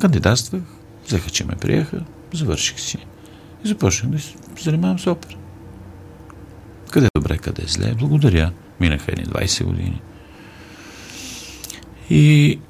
Кандидатствах, 0.00 0.62
взеха, 1.06 1.30
че 1.30 1.44
ме 1.44 1.54
приеха, 1.56 2.04
завърших 2.34 2.80
си 2.80 2.98
и 3.64 3.68
започнах 3.68 4.12
да 4.12 4.18
се 4.18 4.34
занимавам 4.60 4.98
с 4.98 5.06
опера. 5.06 5.36
Къде 6.90 7.06
е 7.06 7.18
добре, 7.20 7.38
къде 7.38 7.62
е 7.62 7.68
зле. 7.68 7.94
Благодаря. 7.94 8.52
Минаха 8.80 9.12
едни 9.12 9.24
20 9.24 9.64
години. 9.64 10.02
И 12.10 12.60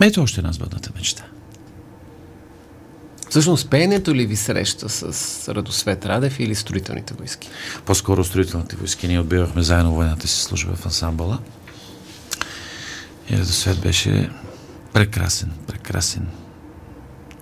ето 0.00 0.22
още 0.22 0.40
една 0.40 0.52
сбъдната 0.52 0.90
мечта. 0.96 1.24
Всъщност 3.34 3.70
пеенето 3.70 4.14
ли 4.14 4.26
ви 4.26 4.36
среща 4.36 4.88
с 4.88 5.54
Радосвет 5.54 6.06
Радев 6.06 6.40
или 6.40 6.54
строителните 6.54 7.14
войски? 7.14 7.48
По-скоро 7.86 8.24
строителните 8.24 8.76
войски. 8.76 9.08
Ние 9.08 9.20
отбивахме 9.20 9.62
заедно 9.62 9.94
военната 9.94 10.28
си 10.28 10.42
служба 10.42 10.76
в 10.76 10.86
ансамбъла. 10.86 11.38
И 13.30 13.36
Радосвет 13.36 13.80
беше 13.80 14.30
прекрасен, 14.92 15.52
прекрасен, 15.66 16.26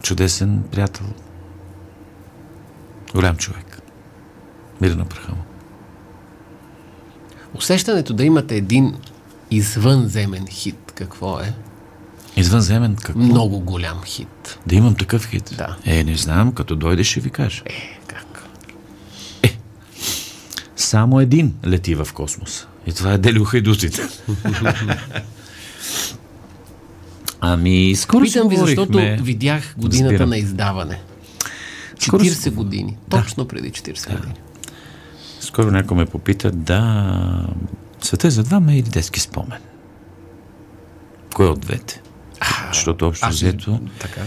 чудесен 0.03 0.63
приятел. 0.71 1.07
Голям 3.15 3.37
човек. 3.37 3.81
Мир 4.81 4.91
на 4.91 5.05
праха 5.05 5.33
му. 5.33 5.43
Усещането 7.55 8.15
да 8.15 8.25
имате 8.25 8.57
един 8.57 8.97
извънземен 9.51 10.47
хит, 10.47 10.93
какво 10.95 11.41
е? 11.41 11.55
Извънземен 12.37 12.97
какво? 12.97 13.19
Много 13.19 13.61
голям 13.61 14.03
хит. 14.05 14.59
Да 14.67 14.75
имам 14.75 14.95
такъв 14.95 15.27
хит? 15.27 15.55
Да. 15.59 15.77
Е, 15.85 16.05
не 16.05 16.17
знам, 16.17 16.53
като 16.53 16.77
дойде 16.77 17.05
ще 17.05 17.21
ви 17.21 17.31
кажа. 17.31 17.63
Е, 17.67 17.99
как? 18.07 18.45
Само 20.77 21.21
един 21.21 21.55
лети 21.67 21.95
в 21.95 22.09
космоса. 22.15 22.67
И 22.87 22.93
това 22.93 23.13
е 23.13 23.19
Делио 23.19 23.45
Хайдутите. 23.45 24.03
ами, 27.41 27.97
скоро 27.97 28.25
Питам 28.25 28.49
ви, 28.49 28.57
защото 28.57 28.99
видях 29.21 29.75
годината 29.79 30.13
Разбирам. 30.13 30.31
на 30.31 30.37
издаване. 30.37 31.01
Скоро 31.99 32.25
40 32.25 32.29
си- 32.33 32.51
години. 32.51 32.97
Да. 33.09 33.23
Точно 33.23 33.49
преди 33.49 33.71
40 33.71 34.17
години. 34.17 34.35
Скоро 35.41 35.71
някой 35.71 35.97
ме 35.97 36.07
попита, 36.07 36.51
да, 36.51 37.47
света 38.03 38.27
е 38.27 38.31
за 38.31 38.43
двама 38.43 38.73
или 38.73 38.83
детски 38.83 39.21
спомен? 39.21 39.59
Кой 41.35 41.47
от 41.47 41.61
двете? 41.61 42.02
Защото 42.73 43.07
общо 43.07 43.27
Аз 43.27 43.35
взето, 43.35 43.81
Така. 43.99 44.21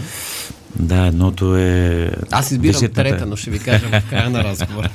да, 0.76 1.06
едното 1.06 1.56
е... 1.56 2.10
Аз 2.30 2.50
избирам 2.50 2.72
визитната- 2.72 2.94
трета, 3.10 3.26
но 3.26 3.36
ще 3.36 3.50
ви 3.50 3.58
кажа 3.58 3.88
в 3.90 4.10
края 4.10 4.30
на 4.30 4.44
разговора. 4.44 4.90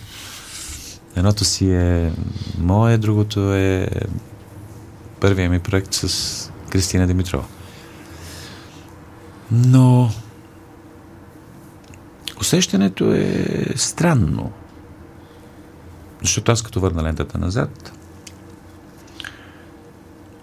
Едното 1.15 1.45
си 1.45 1.71
е 1.71 2.11
мое, 2.57 2.97
другото 2.97 3.53
е 3.53 3.87
първия 5.19 5.49
ми 5.49 5.59
проект 5.59 5.93
с 5.93 6.51
Кристина 6.69 7.07
Димитрова. 7.07 7.43
Но 9.51 10.11
усещането 12.39 13.13
е 13.13 13.45
странно. 13.75 14.51
Защото 16.21 16.51
аз 16.51 16.61
като 16.61 16.79
върна 16.79 17.03
лентата 17.03 17.37
назад, 17.37 17.91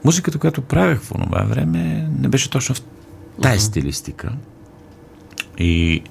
музиката, 0.05 0.39
която 0.39 0.63
правех 0.63 1.01
в 1.01 1.09
това 1.09 1.45
време, 1.45 2.09
не 2.19 2.29
беше 2.29 2.51
точно 2.51 2.75
в 2.75 2.83
тая 3.43 3.61
стилистика. 3.61 4.33
И 5.59 6.03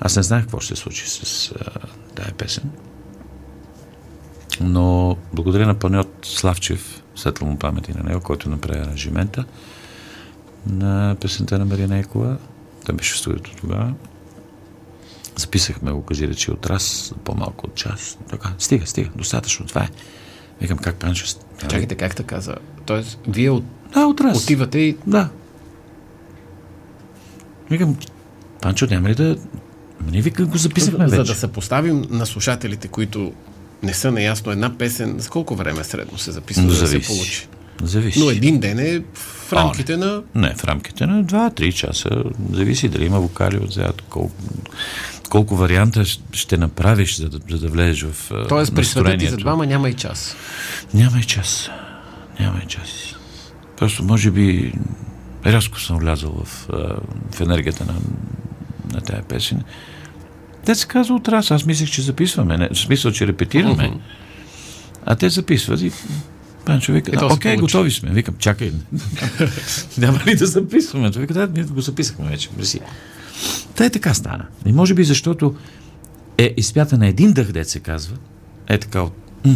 аз 0.00 0.16
не 0.16 0.22
знаех 0.22 0.42
какво 0.42 0.60
ще 0.60 0.76
се 0.76 0.82
случи 0.82 1.10
с 1.10 1.52
а, 1.52 1.70
тая 2.14 2.32
песен. 2.32 2.70
Но 4.60 5.16
благодаря 5.32 5.66
на 5.66 5.74
Панеот 5.74 6.18
Славчев, 6.22 7.02
светла 7.16 7.48
му 7.48 7.58
памет 7.58 7.88
и 7.88 7.92
на 7.92 8.02
него, 8.02 8.20
който 8.20 8.50
направи 8.50 8.78
аранжимента 8.78 9.44
на 10.66 11.16
песента 11.20 11.58
на 11.58 11.64
Марина 11.64 11.98
Екова. 11.98 12.36
Той 12.86 12.94
беше 12.94 13.14
в 13.14 13.18
студиото 13.18 13.56
тогава. 13.56 13.94
Записахме 15.36 15.92
го, 15.92 16.02
кажи 16.02 16.28
речи 16.28 16.50
от 16.50 16.66
раз, 16.66 17.12
по-малко 17.24 17.66
от 17.66 17.74
час. 17.74 18.18
Така, 18.30 18.52
стига, 18.58 18.86
стига, 18.86 19.10
достатъчно, 19.16 19.66
това 19.66 19.80
е. 19.80 19.88
Викам, 20.62 20.78
как 20.78 20.94
Панчо... 20.96 21.24
няма 21.26 21.64
ли- 21.64 21.68
Чакайте, 21.70 21.94
как 21.94 22.14
така 22.14 22.34
каза? 22.36 22.54
Тоест, 22.86 23.18
вие 23.28 23.50
от, 23.50 23.64
Да, 23.94 24.00
от 24.00 24.20
раз. 24.20 24.38
отивате 24.38 24.78
и 24.78 24.96
Да. 25.06 25.28
Викам, 27.70 27.96
Панчо, 28.60 28.86
няма 28.86 29.08
ли 29.08 29.14
да... 29.14 29.36
Не 30.06 30.22
вика, 30.22 30.46
го 30.46 30.58
записахме 30.58 31.08
за 31.08 31.16
вече. 31.16 31.32
да 31.32 31.38
се 31.38 31.48
поставим 31.48 32.04
на 32.10 32.26
слушателите, 32.26 32.88
които 32.88 33.32
не 33.82 33.94
са 33.94 34.12
наясно 34.12 34.52
една 34.52 34.78
песен, 34.78 35.14
за 35.18 35.28
колко 35.28 35.54
време 35.56 35.84
средно 35.84 36.18
се 36.18 36.32
записва, 36.32 36.62
да 36.64 36.86
се 36.88 37.00
получи? 37.00 37.48
Зависи. 37.82 38.20
Но 38.20 38.30
един 38.30 38.60
ден 38.60 38.78
е 38.78 39.02
в 39.14 39.52
рамките 39.52 39.96
на... 39.96 40.22
Не, 40.34 40.54
в 40.54 40.64
рамките 40.64 41.06
на 41.06 41.24
2-3 41.24 41.72
часа. 41.72 42.10
Зависи 42.52 42.88
дали 42.88 43.04
има 43.04 43.20
вокали 43.20 43.58
отзад, 43.58 44.02
колко, 44.02 44.32
колко 45.32 45.56
варианта 45.56 46.04
ще 46.32 46.56
направиш, 46.56 47.16
за 47.16 47.28
да, 47.28 47.38
за 47.50 47.58
да 47.58 47.68
влезеш 47.68 48.02
в 48.02 48.30
а, 48.30 48.46
Тоест, 48.46 48.74
при 48.74 48.84
света 48.84 49.04
ти 49.04 49.10
за 49.10 49.12
настроението. 49.12 49.42
двама 49.42 49.66
няма 49.66 49.88
и 49.88 49.94
час. 49.94 50.36
Няма 50.94 51.18
и 51.18 51.24
час. 51.24 51.70
Няма 52.40 52.60
и 52.64 52.68
час. 52.68 52.88
Просто, 53.76 54.04
може 54.04 54.30
би, 54.30 54.72
рязко 55.46 55.80
съм 55.80 55.98
влязъл 55.98 56.44
в, 56.44 56.66
в 57.32 57.40
енергията 57.40 57.84
на, 57.84 57.94
на 58.94 59.00
тая 59.00 59.22
песен. 59.22 59.62
Те 60.64 60.74
се 60.74 60.86
казва 60.86 61.14
от 61.14 61.28
раз. 61.28 61.50
Аз 61.50 61.64
мислех, 61.64 61.90
че 61.90 62.02
записваме. 62.02 62.56
Не, 62.56 62.68
в 62.68 62.78
смисъл, 62.78 63.12
че 63.12 63.26
репетираме. 63.26 63.88
Мгм. 63.88 63.98
А 65.06 65.14
те 65.14 65.28
записват 65.28 65.80
и 65.80 65.92
Панчо 66.64 66.92
вика, 66.92 67.10
да, 67.10 67.26
окей, 67.26 67.56
готови 67.56 67.90
сме. 67.90 68.10
Викам, 68.10 68.34
чакай. 68.38 68.72
Няма 69.98 70.20
ли 70.26 70.34
да 70.34 70.46
записваме? 70.46 71.10
Той 71.10 71.22
вика, 71.22 71.34
да, 71.34 71.46
ние 71.46 71.64
го 71.64 71.80
записахме 71.80 72.28
вече. 72.28 72.48
Мерси. 72.56 72.80
Та 73.74 73.84
е 73.84 73.90
така 73.90 74.14
стана. 74.14 74.46
И 74.66 74.72
може 74.72 74.94
би 74.94 75.04
защото 75.04 75.54
е 76.38 76.54
изпята 76.56 76.98
на 76.98 77.06
един 77.06 77.32
дъх, 77.32 77.52
дет 77.52 77.68
се 77.68 77.80
казва. 77.80 78.16
Е 78.68 78.78
така 78.78 79.02
от... 79.02 79.12
м. 79.44 79.54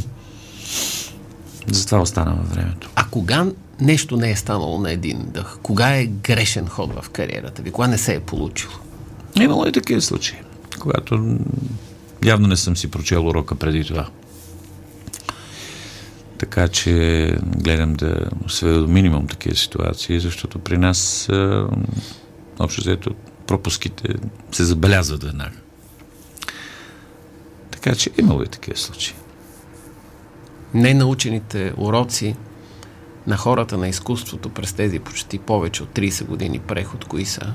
Затова 1.67 2.01
остана 2.01 2.35
във 2.35 2.51
времето. 2.51 2.91
А 2.95 3.05
кога 3.05 3.47
нещо 3.81 4.17
не 4.17 4.31
е 4.31 4.37
станало 4.37 4.79
на 4.79 4.93
един 4.93 5.27
дъх? 5.35 5.59
Кога 5.63 5.97
е 5.97 6.07
грешен 6.07 6.67
ход 6.67 6.93
в 7.03 7.11
кариерата 7.11 7.63
ви? 7.63 7.71
Кога 7.71 7.89
не 7.89 7.99
се 7.99 8.15
е 8.15 8.21
получило? 8.21 8.73
Имало 9.41 9.67
и 9.67 9.73
такива 9.73 10.01
случаи, 10.01 10.39
когато 10.79 11.39
явно 12.25 12.49
не 12.49 12.57
съм 12.57 12.77
си 12.77 12.91
прочел 12.91 13.29
урока 13.29 13.55
преди 13.55 13.85
това. 13.85 14.09
Така 16.39 16.69
че 16.69 17.37
гледам 17.57 17.93
да 17.93 18.29
сведа 18.49 18.81
до 18.81 18.89
минимум 18.89 19.27
такива 19.27 19.57
ситуации, 19.57 20.21
защото 20.21 20.59
при 20.59 20.79
нас 20.79 21.29
а, 21.29 21.69
общо 22.59 22.81
взето 22.81 23.15
пропуските 23.47 24.15
се 24.53 24.65
забелязват 24.65 25.23
веднага. 25.23 25.57
Така 27.71 27.95
че 27.95 28.11
имало 28.19 28.43
и 28.43 28.47
такива 28.47 28.77
случаи. 28.77 29.15
Ненаучените 30.75 31.73
уроци 31.77 32.37
на 33.27 33.37
хората 33.37 33.79
на 33.79 33.89
изкуството 33.89 34.49
през 34.49 34.73
тези 34.73 34.99
почти 34.99 35.39
повече 35.39 35.83
от 35.83 35.89
30 35.89 36.25
години 36.25 36.59
преход, 36.59 37.05
кои 37.05 37.25
са? 37.25 37.53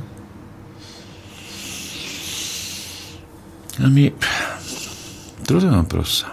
Ами, 3.79 4.13
труден 5.47 5.69
въпрос. 5.69 6.25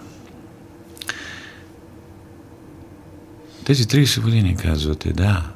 Тези 3.64 3.84
30 3.84 4.20
години 4.20 4.56
казвате, 4.56 5.12
да. 5.12 5.50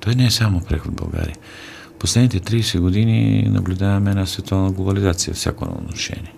Той 0.00 0.14
не 0.14 0.26
е 0.26 0.30
само 0.30 0.60
преход 0.60 0.92
в 0.92 0.94
България. 0.94 1.36
Последните 1.98 2.40
30 2.40 2.80
години 2.80 3.42
наблюдаваме 3.50 4.10
една 4.10 4.26
световна 4.26 4.72
глобализация 4.72 5.34
всяко 5.34 5.64
едно 5.64 5.76
отношение, 5.76 6.34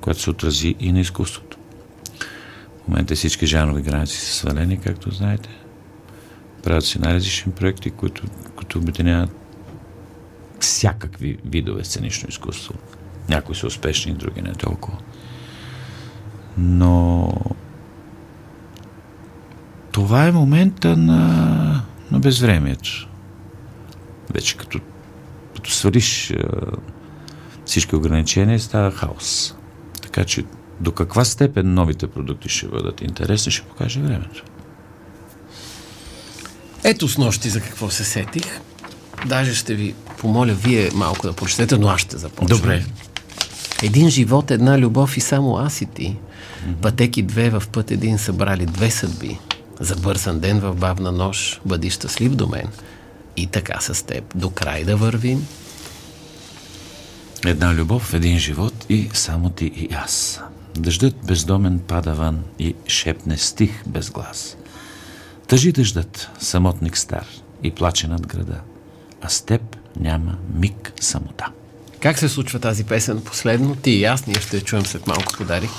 която 0.00 0.20
се 0.20 0.30
отрази 0.30 0.74
и 0.80 0.92
на 0.92 1.00
изкуството. 1.00 1.58
В 2.84 2.88
момента 2.88 3.14
всички 3.14 3.46
жанрови 3.46 3.82
граници 3.82 4.16
са 4.16 4.34
свалени, 4.34 4.80
както 4.80 5.10
знаете. 5.10 5.48
Правят 6.62 6.84
се 6.84 6.98
най-различни 6.98 7.52
проекти, 7.52 7.90
които, 7.90 8.22
които 8.56 8.78
обединяват 8.78 9.30
всякакви 10.60 11.38
видове 11.44 11.84
сценично 11.84 12.28
изкуство. 12.28 12.74
Някои 13.28 13.54
са 13.54 13.66
успешни, 13.66 14.14
други 14.14 14.42
не 14.42 14.52
толкова. 14.52 14.98
Но 16.58 17.28
това 19.92 20.26
е 20.26 20.32
момента 20.32 20.96
на, 20.96 21.82
на 22.10 22.20
безвремието. 22.20 23.08
Вече 24.34 24.56
като, 24.56 24.80
като 25.54 25.70
свалиш 25.70 26.34
всички 27.66 27.96
ограничения, 27.96 28.60
става 28.60 28.90
хаос. 28.90 29.54
Така 30.02 30.24
че 30.24 30.44
до 30.80 30.92
каква 30.92 31.24
степен 31.24 31.74
новите 31.74 32.06
продукти 32.06 32.48
ще 32.48 32.68
бъдат 32.68 33.00
интересни, 33.00 33.52
ще 33.52 33.66
покаже 33.66 34.00
времето. 34.00 34.44
Ето 36.84 37.08
с 37.08 37.18
нощи 37.18 37.48
за 37.48 37.60
какво 37.60 37.90
се 37.90 38.04
сетих. 38.04 38.60
Даже 39.26 39.54
ще 39.54 39.74
ви 39.74 39.94
помоля 40.18 40.52
вие 40.52 40.90
малко 40.94 41.26
да 41.26 41.32
прочетете, 41.32 41.78
но 41.78 41.88
аз 41.88 42.00
ще 42.00 42.18
започна. 42.18 42.56
Добре. 42.56 42.84
Един 43.82 44.10
живот, 44.10 44.50
една 44.50 44.78
любов 44.78 45.16
и 45.16 45.20
само 45.20 45.56
аз 45.56 45.80
и 45.80 45.86
ти. 45.86 46.16
Пътеки 46.82 47.22
две 47.22 47.50
в 47.50 47.62
път 47.72 47.90
един 47.90 48.18
събрали 48.18 48.66
две 48.66 48.90
съдби. 48.90 49.38
Забърсан 49.80 50.40
ден 50.40 50.60
в 50.60 50.74
бавна 50.74 51.12
нощ, 51.12 51.60
бъди 51.64 51.90
щастлив 51.90 52.34
до 52.34 52.46
мен. 52.46 52.66
И 53.36 53.46
така 53.46 53.80
с 53.80 54.06
теб 54.06 54.24
до 54.34 54.50
край 54.50 54.84
да 54.84 54.96
вървим. 54.96 55.46
Една 57.46 57.74
любов, 57.74 58.14
един 58.14 58.38
живот 58.38 58.86
и 58.88 59.10
само 59.12 59.50
ти 59.50 59.64
и 59.64 59.88
аз. 59.94 60.40
Дъждът 60.76 61.14
бездомен 61.26 61.78
пада 61.78 62.14
вън 62.14 62.44
и 62.58 62.74
шепне 62.86 63.38
стих 63.38 63.82
без 63.86 64.10
глас. 64.10 64.56
Тъжи 65.46 65.72
дъждът, 65.72 66.30
самотник 66.40 66.98
стар 66.98 67.26
и 67.62 67.70
плаче 67.70 68.08
над 68.08 68.26
града, 68.26 68.60
а 69.22 69.28
с 69.28 69.42
теб 69.42 69.62
няма 70.00 70.36
миг 70.54 70.92
самота. 71.00 71.46
Как 72.00 72.18
се 72.18 72.28
случва 72.28 72.58
тази 72.58 72.84
песен 72.84 73.20
последно? 73.20 73.76
Ти 73.76 73.90
и 73.90 74.04
аз, 74.04 74.26
ние 74.26 74.40
ще 74.40 74.56
я 74.56 74.62
чуем 74.62 74.86
след 74.86 75.06
малко 75.06 75.32
подарик. 75.38 75.70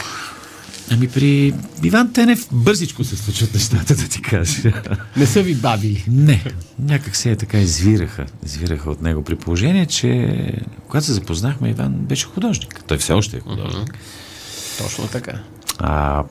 Ами 0.92 1.08
при 1.08 1.54
Иван 1.84 2.14
Тенев 2.14 2.48
бързичко 2.52 3.04
се 3.04 3.18
случват 3.18 3.54
нещата, 3.54 3.96
да 3.96 4.08
ти 4.08 4.22
кажа. 4.22 4.84
Не 5.18 5.26
са 5.26 5.44
ви 5.44 5.56
баби. 5.56 6.06
Не, 6.08 6.44
някак 6.80 7.16
се 7.16 7.32
е 7.32 7.36
така 7.36 7.60
извираха, 7.60 8.26
извираха 8.46 8.92
от 8.92 9.02
него 9.02 9.24
при 9.24 9.36
положение, 9.36 9.86
че 9.86 10.54
когато 10.88 11.06
се 11.06 11.14
запознахме, 11.14 11.70
Иван 11.70 11.92
беше 11.92 12.26
художник. 12.26 12.84
Той 12.88 12.98
все 12.98 13.14
още 13.14 13.38
е 13.38 13.40
художник. 13.40 13.88
Mm-hmm. 13.88 14.84
Точно 14.84 15.08
така. 15.08 15.40
А 15.80 16.24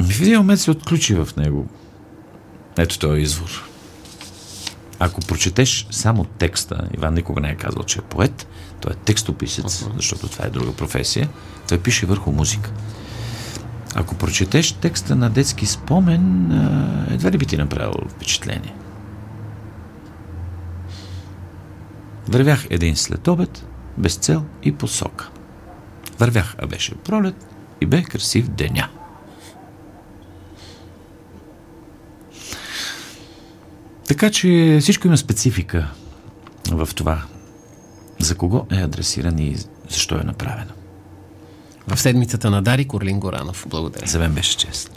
в 0.00 0.20
един 0.20 0.38
момент 0.38 0.60
се 0.60 0.70
отключи 0.70 1.14
в 1.14 1.28
него. 1.36 1.68
Ето 2.78 2.98
този 2.98 3.20
извор. 3.20 3.70
Ако 4.98 5.20
прочетеш 5.20 5.86
само 5.90 6.24
текста, 6.24 6.88
Иван 6.96 7.14
никога 7.14 7.40
не 7.40 7.50
е 7.50 7.56
казал, 7.56 7.82
че 7.82 7.98
е 7.98 8.02
поет, 8.02 8.46
той 8.80 8.92
е 8.92 8.96
текстописец, 8.96 9.64
uh-huh. 9.64 9.96
защото 9.96 10.28
това 10.28 10.46
е 10.46 10.50
друга 10.50 10.72
професия, 10.72 11.28
той 11.68 11.78
пише 11.78 12.06
върху 12.06 12.32
музика. 12.32 12.70
Ако 13.94 14.14
прочетеш 14.14 14.72
текста 14.72 15.16
на 15.16 15.30
детски 15.30 15.66
спомен, 15.66 16.52
едва 17.10 17.30
ли 17.30 17.38
би 17.38 17.46
ти 17.46 17.56
направил 17.56 17.92
впечатление. 18.08 18.74
Вървях 22.28 22.66
един 22.70 22.96
след 22.96 23.28
обед, 23.28 23.66
без 23.98 24.16
цел 24.16 24.44
и 24.62 24.72
посока. 24.72 25.30
Вървях, 26.18 26.54
а 26.58 26.66
беше 26.66 26.94
пролет 26.94 27.46
и 27.80 27.86
бе 27.86 28.02
красив 28.02 28.48
деня. 28.48 28.88
Така 34.08 34.30
че 34.30 34.78
всичко 34.80 35.06
има 35.06 35.16
специфика 35.16 35.90
в 36.70 36.88
това. 36.94 37.22
За 38.18 38.36
кого 38.36 38.66
е 38.72 38.76
адресиран 38.76 39.38
и 39.38 39.56
защо 39.88 40.14
е 40.14 40.24
направено. 40.24 40.79
В 41.90 42.00
седмицата 42.00 42.50
на 42.50 42.62
Дари 42.62 42.84
Корлин 42.84 43.20
Горанов. 43.20 43.66
Благодаря. 43.68 44.06
За 44.06 44.18
мен 44.18 44.32
беше 44.32 44.56
чест. 44.56 44.90